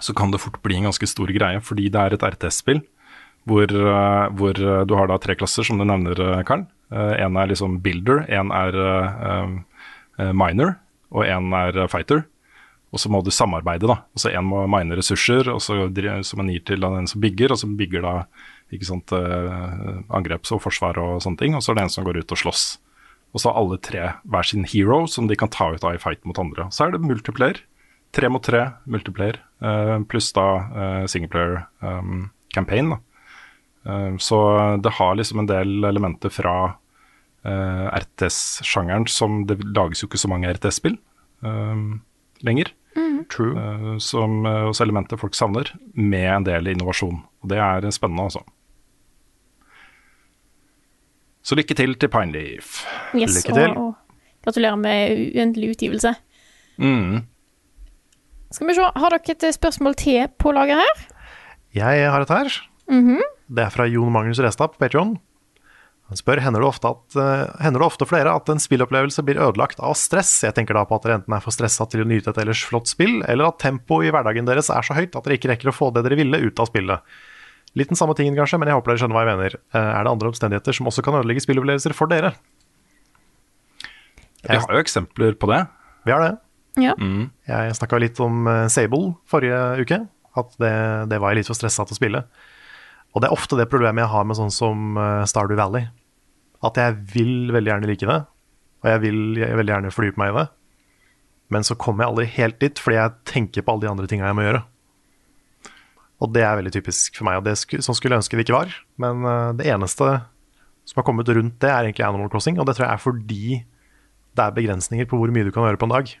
[0.00, 2.82] så kan det fort bli en ganske stor greie, fordi det er et RTS-spill.
[3.48, 6.66] Hvor, eh, hvor eh, du har da tre klasser, som du nevner, eh, Karl.
[6.92, 9.54] Én er liksom builder, én er eh,
[10.20, 10.76] eh, miner,
[11.10, 12.26] og én er eh, fighter.
[12.92, 14.02] Og så må du samarbeide, da.
[14.12, 15.78] Altså En må mine ressurser, og så
[16.28, 18.14] som man gir til den som bygger, og så bygger da
[18.72, 21.54] ikke sant, eh, angreps- og forsvar og sånne ting.
[21.54, 22.78] Og så er det en som går ut og slåss.
[23.32, 26.00] Og så har alle tre hver sin hero som de kan ta ut av i
[26.00, 26.68] fight mot andre.
[26.68, 27.60] Så er det multiplayer.
[28.12, 31.66] Tre mot tre multiplayer, eh, pluss da eh, singleplayer
[32.52, 32.90] campaign.
[32.90, 32.98] da.
[34.18, 36.76] Så det har liksom en del elementer fra
[37.42, 40.98] RTS-sjangeren som Det lages jo ikke så mange RTS-spill
[42.44, 42.70] lenger.
[43.30, 43.52] True.
[43.54, 47.22] Uh, som eh, også elementer folk savner, med en del innovasjon.
[47.42, 48.42] Og Det er spennende, altså.
[51.42, 52.84] Så lykke til til Pineleaf.
[53.18, 53.76] Yes, Lykke til.
[53.76, 56.14] Og, og gratulerer med uendelig utgivelse.
[56.78, 57.24] Mm.
[58.52, 61.02] Skal vi se, har dere et spørsmål til på lager her?
[61.74, 62.62] Jeg har et her.
[62.88, 63.20] Mhm.
[63.52, 65.16] Det er fra Jon Magnus Restad på Patreon.
[66.18, 69.80] Spør hender det, ofte at, eh, hender det ofte flere at en spillopplevelse blir ødelagt
[69.80, 70.30] av stress.
[70.44, 72.64] Jeg tenker da på at dere enten er for stressa til å nyte et ellers
[72.68, 75.70] flott spill, eller at tempoet i hverdagen deres er så høyt at dere ikke rekker
[75.72, 77.00] å få det dere ville ut av spillet.
[77.74, 79.54] Litt den samme tingen kanskje, men jeg håper dere skjønner hva jeg mener.
[79.72, 82.34] Eh, Er det andre omstendigheter som også kan ødelegge spillopplevelser for dere?
[84.42, 85.62] Vi har jo eksempler på det.
[86.04, 86.32] Vi har det.
[86.82, 86.94] Ja.
[86.98, 87.30] Mm.
[87.46, 90.00] Jeg snakka litt om eh, Sable forrige uke.
[90.36, 90.72] At det,
[91.12, 92.22] det var jeg litt for stressa til å spille.
[93.12, 94.96] Og det er ofte det problemet jeg har med sånn som
[95.28, 95.84] Stardew Valley.
[96.62, 98.18] At jeg vil veldig gjerne like det,
[98.82, 100.48] og jeg vil jeg veldig gjerne fordype meg i det.
[101.52, 104.28] Men så kommer jeg aldri helt dit, fordi jeg tenker på alle de andre tinga
[104.28, 104.62] jeg må gjøre.
[106.22, 108.46] Og det er veldig typisk for meg, og det sku, sånn skulle jeg ønske det
[108.46, 108.76] ikke var.
[109.02, 110.12] Men eh, det eneste
[110.88, 113.46] som har kommet rundt det, er egentlig Animal Crossing, og det tror jeg er fordi
[114.32, 116.14] det er begrensninger på hvor mye du kan gjøre på en dag.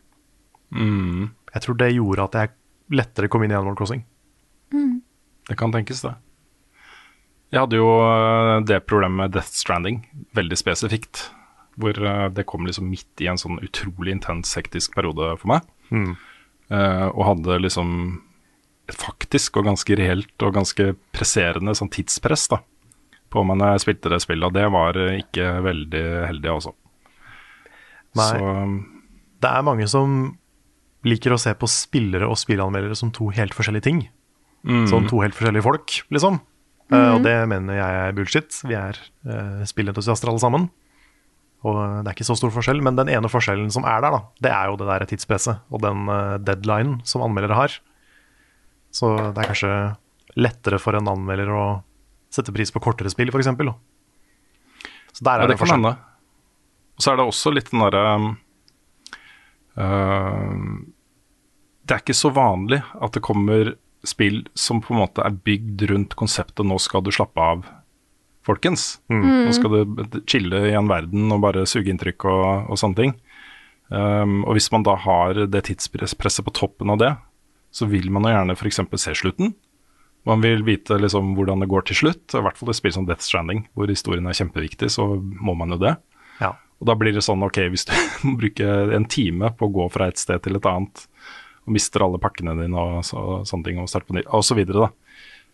[0.72, 1.22] Mm.
[1.54, 2.52] Jeg tror det gjorde at jeg
[2.98, 4.04] lettere kom inn i Animal Crossing.
[5.48, 6.12] Det kan tenkes, det.
[7.52, 10.02] Jeg hadde jo eh, det problemet med Death Stranding,
[10.36, 11.26] veldig spesifikt.
[11.80, 15.66] Hvor eh, det kom liksom midt i en sånn utrolig intens, hektisk periode for meg.
[15.92, 16.14] Mm.
[16.72, 17.88] Uh, og hadde liksom
[18.88, 22.62] et faktisk og ganske reelt og ganske presserende sånn tidspress da,
[23.28, 24.46] på meg når jeg spilte det spillet.
[24.48, 26.72] Og det var ikke veldig heldig, altså.
[28.16, 28.30] Nei.
[28.30, 28.54] Så
[29.44, 30.16] Det er mange som
[31.04, 34.02] liker å se på spillere og spillanmeldere som to helt forskjellige ting.
[34.64, 36.40] mm, Som to helt forskjellige folk, liksom.
[36.92, 38.56] Eh, og det mener jeg er bullshit.
[38.68, 40.68] Vi er uh, spillentusiaster alle sammen.
[41.62, 44.20] Og det er ikke så stor forskjell, men den ene forskjellen som er der, da,
[44.42, 47.76] det er jo det der tidspresset og den uh, deadlinen som anmeldere har.
[48.92, 49.74] Så det er kanskje
[50.42, 51.64] lettere for en anmelder å
[52.32, 53.50] sette pris på kortere spill, f.eks.
[55.12, 55.78] Så der Ja, er det det kan forskjell.
[55.84, 55.94] hende.
[56.98, 58.02] Og så er det også litt den derre
[59.76, 60.56] øh,
[61.86, 63.72] Det er ikke så vanlig at det kommer
[64.06, 67.66] spill som på en måte er bygd rundt konseptet 'nå skal du slappe av',
[68.42, 69.00] folkens.
[69.08, 73.12] Nå skal du chille i en verden og bare suge inntrykk og, og sånne ting.
[73.92, 77.12] Um, og hvis man da har det tidspresset på toppen av det,
[77.70, 78.80] så vil man jo gjerne f.eks.
[78.98, 79.54] se slutten.
[80.28, 82.34] Man vil vite liksom hvordan det går til slutt.
[82.34, 85.74] I hvert fall i spill som Death Stranding, hvor historien er kjempeviktig, så må man
[85.74, 85.96] jo det.
[86.40, 86.54] Ja.
[86.82, 87.94] Og da blir det sånn, ok, hvis du
[88.26, 91.06] må bruke en time på å gå fra et sted til et annet,
[91.66, 94.90] og mister alle pakkene dine og så, sånne ting, og starte på nytt, osv., da,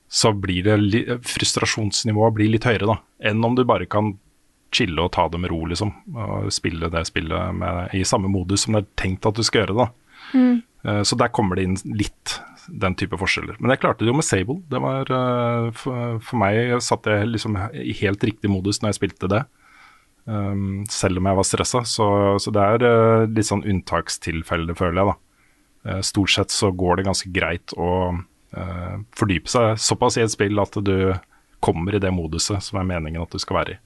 [0.08, 2.96] så blir det frustrasjonsnivået blir litt høyere, da,
[3.28, 4.14] enn om du bare kan
[4.72, 8.66] chille og ta det med ro, liksom, og spille det spillet med, i samme modus
[8.66, 9.88] som det er tenkt at du skal gjøre det, da.
[10.84, 12.38] Eh, Så der kommer det inn litt
[12.68, 13.56] den type forskjeller.
[13.58, 14.58] Men jeg klarte det jo med Sable.
[14.68, 18.98] Det var, eh, for, for meg satt jeg liksom i helt riktig modus når jeg
[19.00, 19.40] spilte det.
[20.28, 21.80] Um, selv om jeg var stressa.
[21.88, 22.06] Så,
[22.44, 25.14] så det er eh, litt sånn unntakstilfelle, føler jeg.
[25.14, 25.16] da.
[25.86, 27.90] Eh, stort sett så går det ganske greit å
[28.56, 31.14] eh, fordype seg såpass i et spill at du
[31.64, 33.82] kommer i det moduset som er meningen at du skal være i.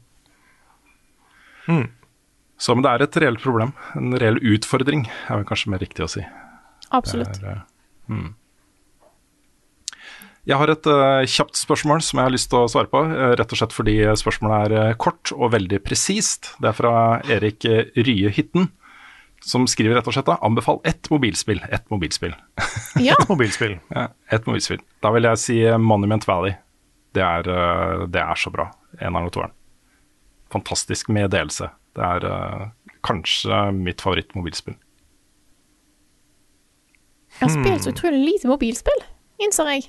[2.62, 3.72] Så men det er et reelt problem.
[3.98, 6.22] En reell utfordring, er vel kanskje mer riktig å si.
[6.94, 7.40] Absolutt.
[7.42, 8.30] Er, eh, mm.
[10.50, 13.32] Jeg har et uh, kjapt spørsmål som jeg har lyst til å svare på, Uh,
[13.38, 16.52] rett og slett fordi spørsmålet er uh, kort og veldig presist.
[16.62, 16.94] Det er fra
[17.30, 18.70] Erik Rye Hytten,
[19.42, 21.60] som skriver rett og slett da, anbefal ett mobilspill.
[21.70, 22.34] Ett mobilspill.
[23.02, 23.16] Ja.
[23.28, 23.78] Mobilspill.
[23.90, 24.78] Ja, et mobilspill.
[25.02, 26.54] Da vil jeg si eh, Monument Valley.
[27.16, 28.68] Det er, eh, det er så bra.
[29.00, 29.54] Eneren og toeren.
[30.54, 31.72] Fantastisk med delelse.
[31.96, 32.66] Det er eh,
[33.04, 34.78] kanskje mitt favorittmobilspill.
[37.40, 39.02] Jeg har spilt så utrolig lite mobilspill,
[39.42, 39.86] innser jeg.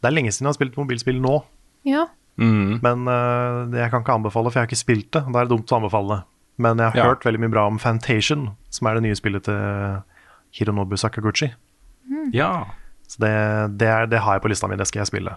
[0.00, 1.34] Det er lenge siden jeg har spilt mobilspill nå,
[1.86, 2.06] Ja.
[2.38, 2.78] Mm.
[2.84, 5.24] men uh, jeg kan ikke anbefale, for jeg har ikke spilt det.
[5.26, 6.18] Da er det dumt å anbefale det.
[6.58, 7.08] Men jeg har Ja.
[7.12, 10.02] hørt veldig mye bra om Fantation, som er det nye spillet til
[10.58, 11.52] Hironobu Sakaguchi.
[12.32, 12.64] Ja.
[13.08, 15.36] Så det, det, er, det har jeg på lista mi, det skal jeg spille.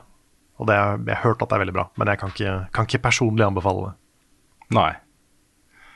[0.59, 2.85] Og det jeg har hørt at det er veldig bra, men jeg kan ikke, kan
[2.89, 3.93] ikke personlig anbefale det.
[4.75, 4.91] Nei.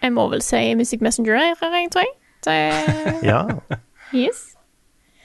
[0.01, 2.13] Jeg må vel si Music Messenger, jeg, tror jeg.
[2.45, 2.55] Det,
[3.25, 3.41] Ja,
[4.13, 4.51] yes.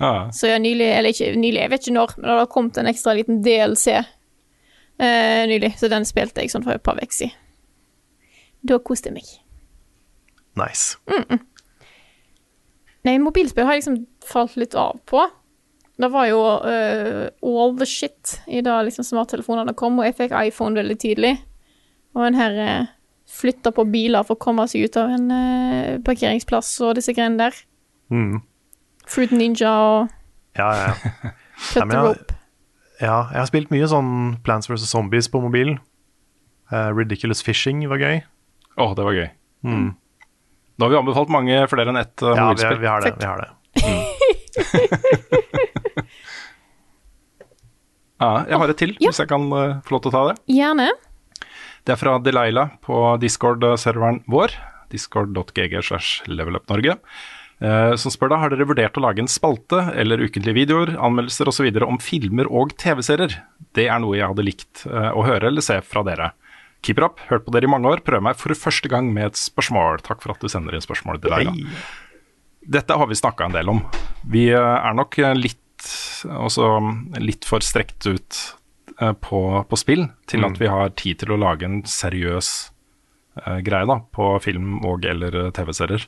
[0.01, 0.30] Ja.
[0.32, 2.86] Så ja, nylig, eller ikke nylig, jeg vet ikke når, men det har kommet en
[2.88, 7.36] ekstra liten DLC uh, nylig, så den spilte jeg sånn for et par uker siden.
[8.64, 9.28] Da koste jeg meg.
[10.59, 10.96] Nice.
[13.07, 15.22] Nei, mobilspill har jeg liksom falt litt av på.
[16.01, 20.36] Det var jo uh, all the shit i da liksom smarttelefonene kom, og jeg fikk
[20.36, 21.34] iPhone veldig tidlig.
[22.16, 22.90] Og en her uh,
[23.30, 27.40] flytta på biler for å komme seg ut av en uh, parkeringsplass og disse greiene
[27.40, 27.61] der.
[28.12, 28.40] Mm.
[29.11, 30.16] Fruit Ninja og
[30.59, 31.32] Ja, ja, ja.
[31.70, 32.34] Cut the Rope.
[33.01, 34.12] ja, jeg har spilt mye sånn
[34.44, 34.88] Plants vs.
[34.90, 35.76] Zombies på mobil.
[36.72, 38.22] Uh, Ridiculous Fishing var gøy.
[38.80, 39.28] Å, det var gøy.
[40.81, 42.81] Da har vi anbefalt mange flere enn ett uh, Ja, vi, mobilspill.
[42.81, 43.12] vi har det.
[43.20, 43.51] Vi har det.
[48.20, 49.09] Ja, jeg har et til, Ja.
[49.09, 50.35] hvis jeg kan uh, få lov til å ta det.
[50.53, 50.91] Gjerne.
[51.89, 54.53] Det er fra Delilah på Discord-serveren vår,
[54.93, 56.99] discord.gg slash levelupnorge,
[57.64, 61.49] eh, som spør da har dere vurdert å lage en spalte eller ukentlige videoer, anmeldelser
[61.49, 61.70] osv.
[61.87, 63.39] om filmer og TV-serier.
[63.72, 66.35] Det er noe jeg hadde likt å høre eller se fra dere.
[66.81, 69.31] Keep it up, hørt på dere i mange år, prøver meg for første gang med
[69.31, 70.01] et spørsmål.
[70.07, 71.66] Takk for at du sender inn spørsmål, til deg.
[72.61, 73.83] Dette har vi snakka en del om.
[74.33, 75.91] Vi eh, er nok eh, litt,
[76.24, 76.72] også,
[77.20, 78.41] litt for strekt ut
[79.01, 82.51] eh, på, på spill til at vi har tid til å lage en seriøs
[83.41, 86.05] uh, greie da, på film og eller TV-serier.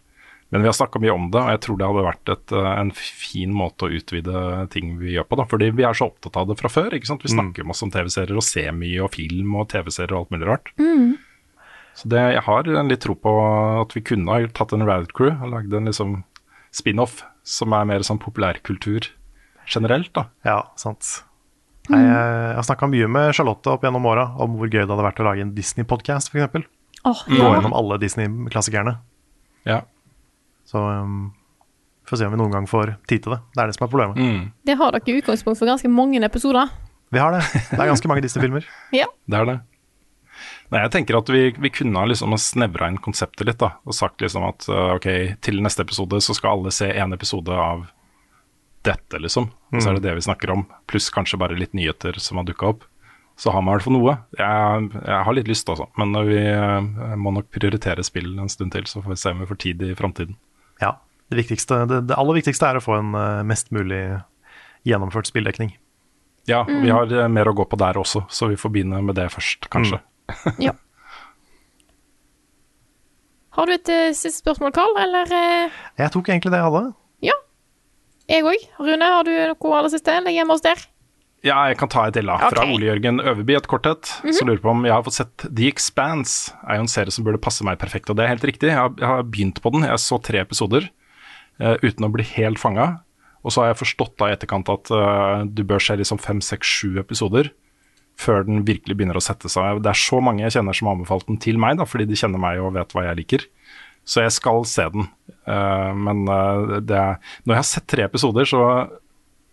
[0.53, 2.71] Men vi har snakka mye om det, og jeg tror det hadde vært et, eh,
[2.83, 5.39] en fin måte å utvide ting vi gjør på.
[5.41, 6.93] da, Fordi vi er så opptatt av det fra før.
[6.93, 7.25] ikke sant?
[7.25, 10.51] Vi snakker masse om TV-serier og ser mye, og film og TV-serier og alt mulig
[10.51, 10.73] rart.
[11.97, 13.33] Så det, jeg har en litt tro på
[13.83, 16.23] at vi kunne ha tatt en Rabbit Crew og lagd en liksom
[16.73, 19.09] spin-off som er mer sånn populærkultur
[19.67, 20.13] generelt.
[20.13, 20.27] da.
[20.45, 21.23] Ja, sant.
[21.91, 21.97] Mm.
[21.99, 25.03] jeg jeg har snakka mye med Charlotte opp gjennom åra om hvor gøy det hadde
[25.03, 26.69] vært å lage en Disney-podkast, f.eks.
[27.05, 29.01] Åh, Gå gjennom alle Disney-klassikerne.
[29.67, 29.81] Ja.
[30.73, 31.27] Så um,
[32.09, 33.43] får se om vi noen gang får tid til det.
[33.53, 34.17] Det er det som er problemet.
[34.17, 36.73] Mm, Det har dere i utgangspunkt for ganske mange episoder.
[37.13, 37.43] Vi har det.
[37.53, 38.65] Det er ganske mange Disney-filmer.
[39.03, 39.07] Ja.
[39.29, 39.59] det er det.
[40.73, 43.75] Nei, jeg tenker at vi, vi kunne ha liksom snevra inn konseptet litt, da.
[43.85, 45.09] Og sagt liksom at uh, ok,
[45.45, 47.85] til neste episode så skal alle se en episode av
[48.89, 49.51] dette, liksom.
[49.71, 50.65] Og så er det det vi snakker om.
[50.91, 52.89] Pluss kanskje bare litt nyheter som har dukka opp.
[53.39, 54.17] Så har man i hvert fall noe.
[54.41, 55.87] Jeg, jeg har litt lyst, altså.
[56.01, 56.81] Men vi uh,
[57.21, 59.85] må nok prioritere spill en stund til, så får vi se om vi får tid
[59.87, 60.41] i framtiden.
[61.33, 64.03] Det, viktigste, det, det aller viktigste er å få en uh, mest mulig
[64.85, 65.73] gjennomført spilldekning.
[66.51, 69.17] Ja, vi har eh, mer å gå på der også, så vi får begynne med
[69.17, 70.03] det først, kanskje.
[70.63, 70.75] Ja.
[73.53, 75.81] Har du et uh, siste spørsmål, Karl, eller Uh...
[76.01, 76.87] Jeg tok egentlig det jeg hadde.
[77.25, 77.35] Ja.
[78.33, 78.65] Jeg òg.
[78.81, 80.15] Rune, har du noe aller siste?
[80.21, 80.81] Eller hjemme hos der?
[81.43, 82.49] Ja, jeg kan ta et illa da.
[82.55, 82.65] Fra.
[82.71, 84.09] Ole Jørgen Øverby, et korthet.
[84.23, 86.55] Som lurer på om jeg har fått sett The Expanse.
[86.63, 88.71] er jo en serie som burde passe meg perfekt, og det er helt riktig.
[88.71, 89.89] Jeg har, jeg har begynt på den.
[89.91, 91.02] Jeg så tre episoder eh,
[91.61, 93.03] uten å bli helt fanga.
[93.43, 96.41] Og så har jeg forstått da i etterkant at eh, du bør se liksom fem,
[96.45, 97.51] seks, sju episoder
[98.21, 99.81] før den virkelig begynner å sette seg.
[99.83, 102.19] Det er så mange jeg kjenner som har anbefalt den til meg, da, fordi de
[102.19, 103.47] kjenner meg og vet hva jeg liker.
[104.07, 105.09] Så jeg skal se den.
[105.49, 108.61] Uh, men uh, er, når jeg har sett tre episoder, så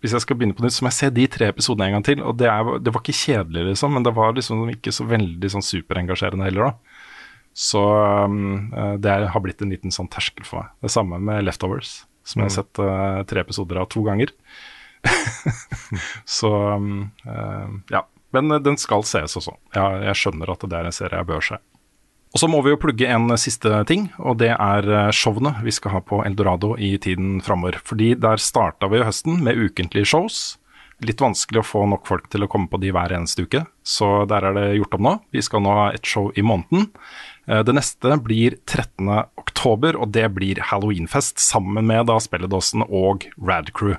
[0.04, 2.06] hvis jeg skal begynne på nytt, så må jeg se de tre episodene en gang
[2.06, 2.22] til.
[2.22, 5.52] Og det, er, det var ikke kjedelig, liksom, men det var liksom ikke så veldig
[5.56, 6.89] sånn superengasjerende heller, da.
[7.54, 7.82] Så
[8.24, 10.74] um, eh, det er, har blitt en liten sånn terskel for meg.
[10.84, 14.32] Det samme med Leftovers, som jeg har sett uh, tre episoder av to ganger.
[16.38, 18.06] så um, uh, ja.
[18.30, 19.56] Men den skal sees også.
[19.74, 21.56] Jeg, jeg skjønner at det er en serie jeg bør se.
[22.30, 25.96] Og så må vi jo plugge en siste ting, og det er showene vi skal
[25.96, 27.80] ha på Eldorado i tiden framover.
[27.82, 30.38] Fordi der starta vi i høsten med ukentlige shows.
[31.00, 34.26] Litt vanskelig å få nok folk til å komme på de hver eneste uke, så
[34.28, 35.12] der er det gjort om nå.
[35.32, 36.90] Vi skal nå ha et show i måneden.
[37.50, 39.10] Eh, Det neste blir 13.
[39.40, 43.96] oktober, og det blir halloweenfest sammen med da Spelledåsen og Radcrew.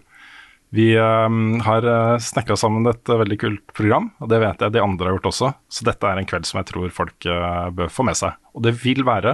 [0.72, 4.72] Vi um, har uh, snekra sammen et eh, veldig kult program, og det vet jeg
[4.72, 5.50] de andre har gjort også.
[5.68, 8.38] Så dette er en kveld som jeg tror folk eh, bør få med seg.
[8.56, 9.34] Og det vil være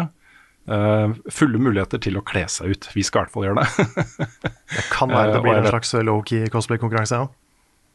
[0.65, 2.89] eh, fulle muligheter til å kle seg ut.
[2.97, 3.86] Vi skal i hvert fall gjøre det.
[4.78, 7.22] Det kan være Eh, det blir en slags low-key cosplay-konkurranse.
[7.22, 7.30] Ja.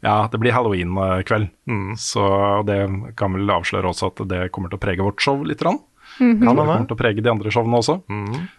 [0.06, 1.50] ja, det blir halloween-kveld.
[1.98, 2.28] Så
[2.70, 2.78] det
[3.18, 5.66] kan vel avsløre også at det kommer til å prege vårt show litt.
[5.66, 5.82] Rann.
[6.18, 6.56] Kan Det hende.
[6.56, 7.96] kommer til å prege de andre showene også.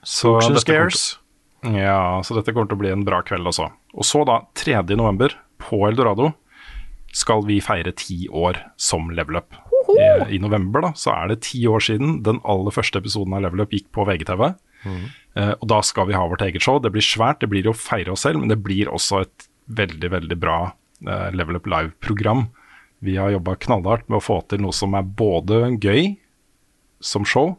[0.03, 3.45] Så Spooks dette kommer til- Ja, så dette kommer til å bli en bra kveld
[3.47, 3.69] også.
[3.95, 4.95] Og så da, 3.
[4.97, 5.29] november
[5.59, 6.33] på Eldorado
[7.13, 9.53] skal vi feire ti år som Level Up.
[9.93, 13.41] I, I november da, så er det ti år siden den aller første episoden av
[13.43, 14.55] Level Up gikk på VGTV.
[15.35, 16.79] Eh, og da skal vi ha vårt eget show.
[16.79, 20.09] Det blir svært, det blir å feire oss selv, men det blir også et veldig,
[20.11, 20.73] veldig bra
[21.07, 22.47] eh, Level Up Live-program.
[23.03, 26.17] Vi har jobba knallhardt med å få til noe som er både gøy
[27.03, 27.55] som show,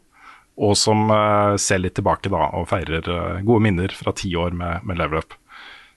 [0.55, 4.55] og som eh, ser litt tilbake da, og feirer eh, gode minner fra ti år
[4.57, 5.37] med, med Level Up.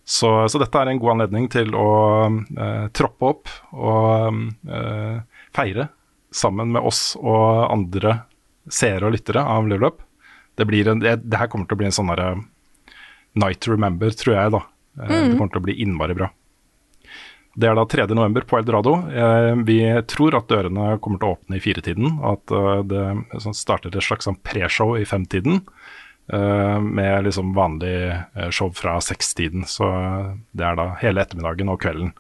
[0.08, 1.90] Så, så dette er en god anledning til å
[2.32, 4.38] eh, troppe opp og
[4.72, 5.18] eh,
[5.56, 5.90] feire
[6.32, 8.22] sammen med oss og andre
[8.72, 10.02] seere og lyttere av Level Up.
[10.58, 12.38] Det, blir en, det, det her kommer til å bli en sånn derre
[13.38, 14.56] night to remember, tror jeg.
[14.56, 14.64] da.
[14.98, 15.12] Mm.
[15.12, 16.32] Det kommer til å bli innmari bra.
[17.58, 18.06] Det er da 3.
[18.14, 18.92] november på Eldorado.
[19.10, 23.06] Eh, vi tror at dørene kommer til å åpne i firetiden, at eh, det
[23.42, 25.64] sånn starter et slags sånn preshow i femtiden.
[26.30, 28.14] eh, med liksom vanlig
[28.52, 29.66] show fra sekstiden.
[29.66, 29.88] Så
[30.52, 32.14] det er da hele ettermiddagen og kvelden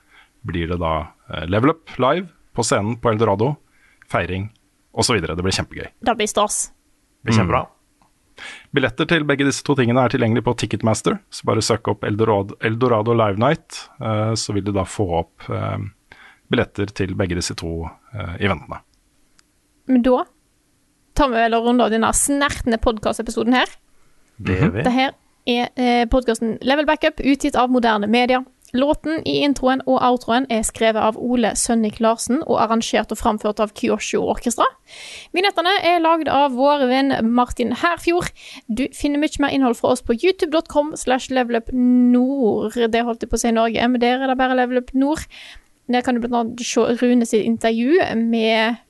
[0.48, 1.12] blir det da
[1.46, 3.58] Level Up live på scenen på Eldorado.
[4.08, 4.50] Feiring
[4.96, 5.20] osv.
[5.22, 5.90] Det blir kjempegøy.
[6.00, 6.70] Det blir stas.
[7.22, 7.66] Det blir kjempebra.
[8.76, 12.58] Billetter til begge disse to tingene er tilgjengelig på Ticketmaster, så bare søk opp Eldorado,
[12.66, 15.78] Eldorado Live Night, eh, så vil du da få opp eh,
[16.52, 18.82] billetter til begge disse to eh, eventene.
[19.88, 20.24] Men da
[21.18, 23.72] tar vi vel og runder av denne snertne podkastepisoden her.
[24.38, 24.84] Det gjør vi.
[24.86, 25.08] Dette
[25.48, 28.44] er podkasten Level Backup, utgitt av moderne media.
[28.76, 33.62] Låten i introen og outroen er skrevet av Ole Sønnik Larsen og arrangert og framført
[33.64, 34.68] av Kyosho Orkestra.
[35.36, 38.34] Vignettene er lagd av vår venn Martin Herfjord.
[38.68, 42.76] Du finner mye mer innhold fra oss på youtube.com slash levelupnord.
[42.92, 45.24] Det holdt jeg på å si Norge, men der er det bare Level Up Nord.
[45.88, 48.84] Der kan du blant se Rune sitt intervju med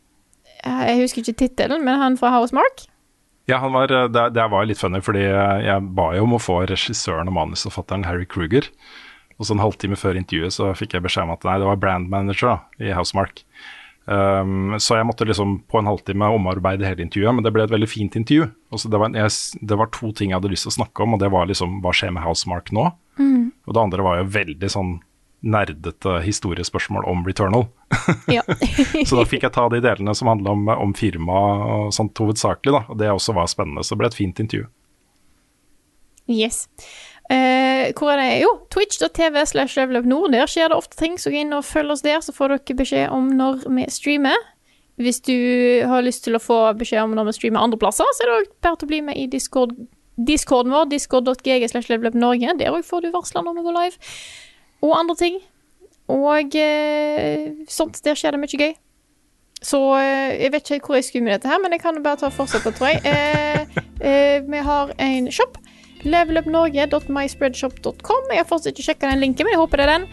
[0.65, 2.87] Jeg husker ikke tittelen, men han fra House Mark.
[3.47, 6.41] Ja, var, eh, det, det var litt funny, fordi jeg jeg ba jo om å
[6.41, 8.65] få regissøren og manusforfatteren Harry Kruger.
[9.37, 11.81] Og så en halvtime før intervjuet så fikk jeg beskjed om at nei, det var
[11.81, 13.43] brand manager da, i Housemark.
[14.07, 17.73] Um, så jeg måtte liksom på en halvtime omarbeide hele intervjuet, men det ble et
[17.73, 18.47] veldig fint intervju.
[18.71, 19.33] Og så det, var, jeg,
[19.69, 21.81] det var to ting jeg hadde lyst til å snakke om, og det var liksom
[21.83, 22.87] hva skjer med Housemark nå?
[23.67, 24.95] Og det andre var jo veldig sånn
[25.47, 27.67] nerdete historiespørsmål om Returnal.
[29.07, 31.41] Så da fikk jeg ta de delene som handla om, om firma
[31.75, 32.81] og sånt hovedsakelig, da.
[32.89, 33.83] Og det også var spennende.
[33.85, 34.65] Så det ble et fint intervju.
[36.27, 36.65] Yes.
[37.27, 38.27] Eh, hvor er det?
[38.45, 40.31] Jo, twitch.tv slash levelupnord.
[40.31, 42.77] Der skjer det ofte ting, så gå inn og følg oss der, så får dere
[42.79, 44.47] beskjed om når vi streamer.
[44.97, 45.35] Hvis du
[45.85, 48.37] har lyst til å få beskjed om når vi streamer andre plasser, så er det
[48.37, 49.75] også bare til å bli med i Discord,
[50.17, 52.55] discorden vår, discord.gg slash levelupnorge.
[52.57, 54.09] Der òg får du varsler når vi går live,
[54.87, 55.39] og andre ting.
[56.07, 57.99] Og eh, sånt.
[58.05, 58.73] Der skjer det mye gøy.
[59.61, 62.21] Så eh, jeg vet ikke hvor jeg skulle med dette her, men jeg kan bare
[62.21, 63.01] ta og fortsette, tror jeg.
[63.03, 65.57] Eh, eh, vi har en shop.
[66.05, 68.21] Levelupnorge.myspreadshop.com.
[68.33, 70.05] Jeg har fortsatt ikke sjekka den linken, men jeg håper det er den.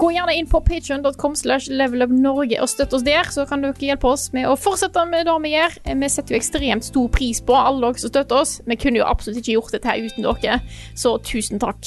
[0.00, 4.08] Gå gjerne inn på patreon.com slash levelupnorge og støtt oss der, så kan dere hjelpe
[4.08, 5.72] oss med å fortsette med det vi gjør.
[5.84, 8.52] Vi setter jo ekstremt stor pris på alle dere som støtter oss.
[8.64, 10.54] Vi kunne jo absolutt ikke gjort dette her uten dere,
[10.96, 11.82] så tusen takk.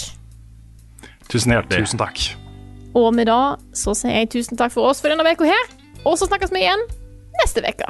[1.33, 1.81] Tusen hjertelig.
[1.88, 2.17] Tusen takk.
[2.95, 5.65] Og med det så sier jeg tusen takk for oss for denne uka her,
[6.05, 6.83] og så snakkes vi igjen
[7.41, 7.89] neste uke.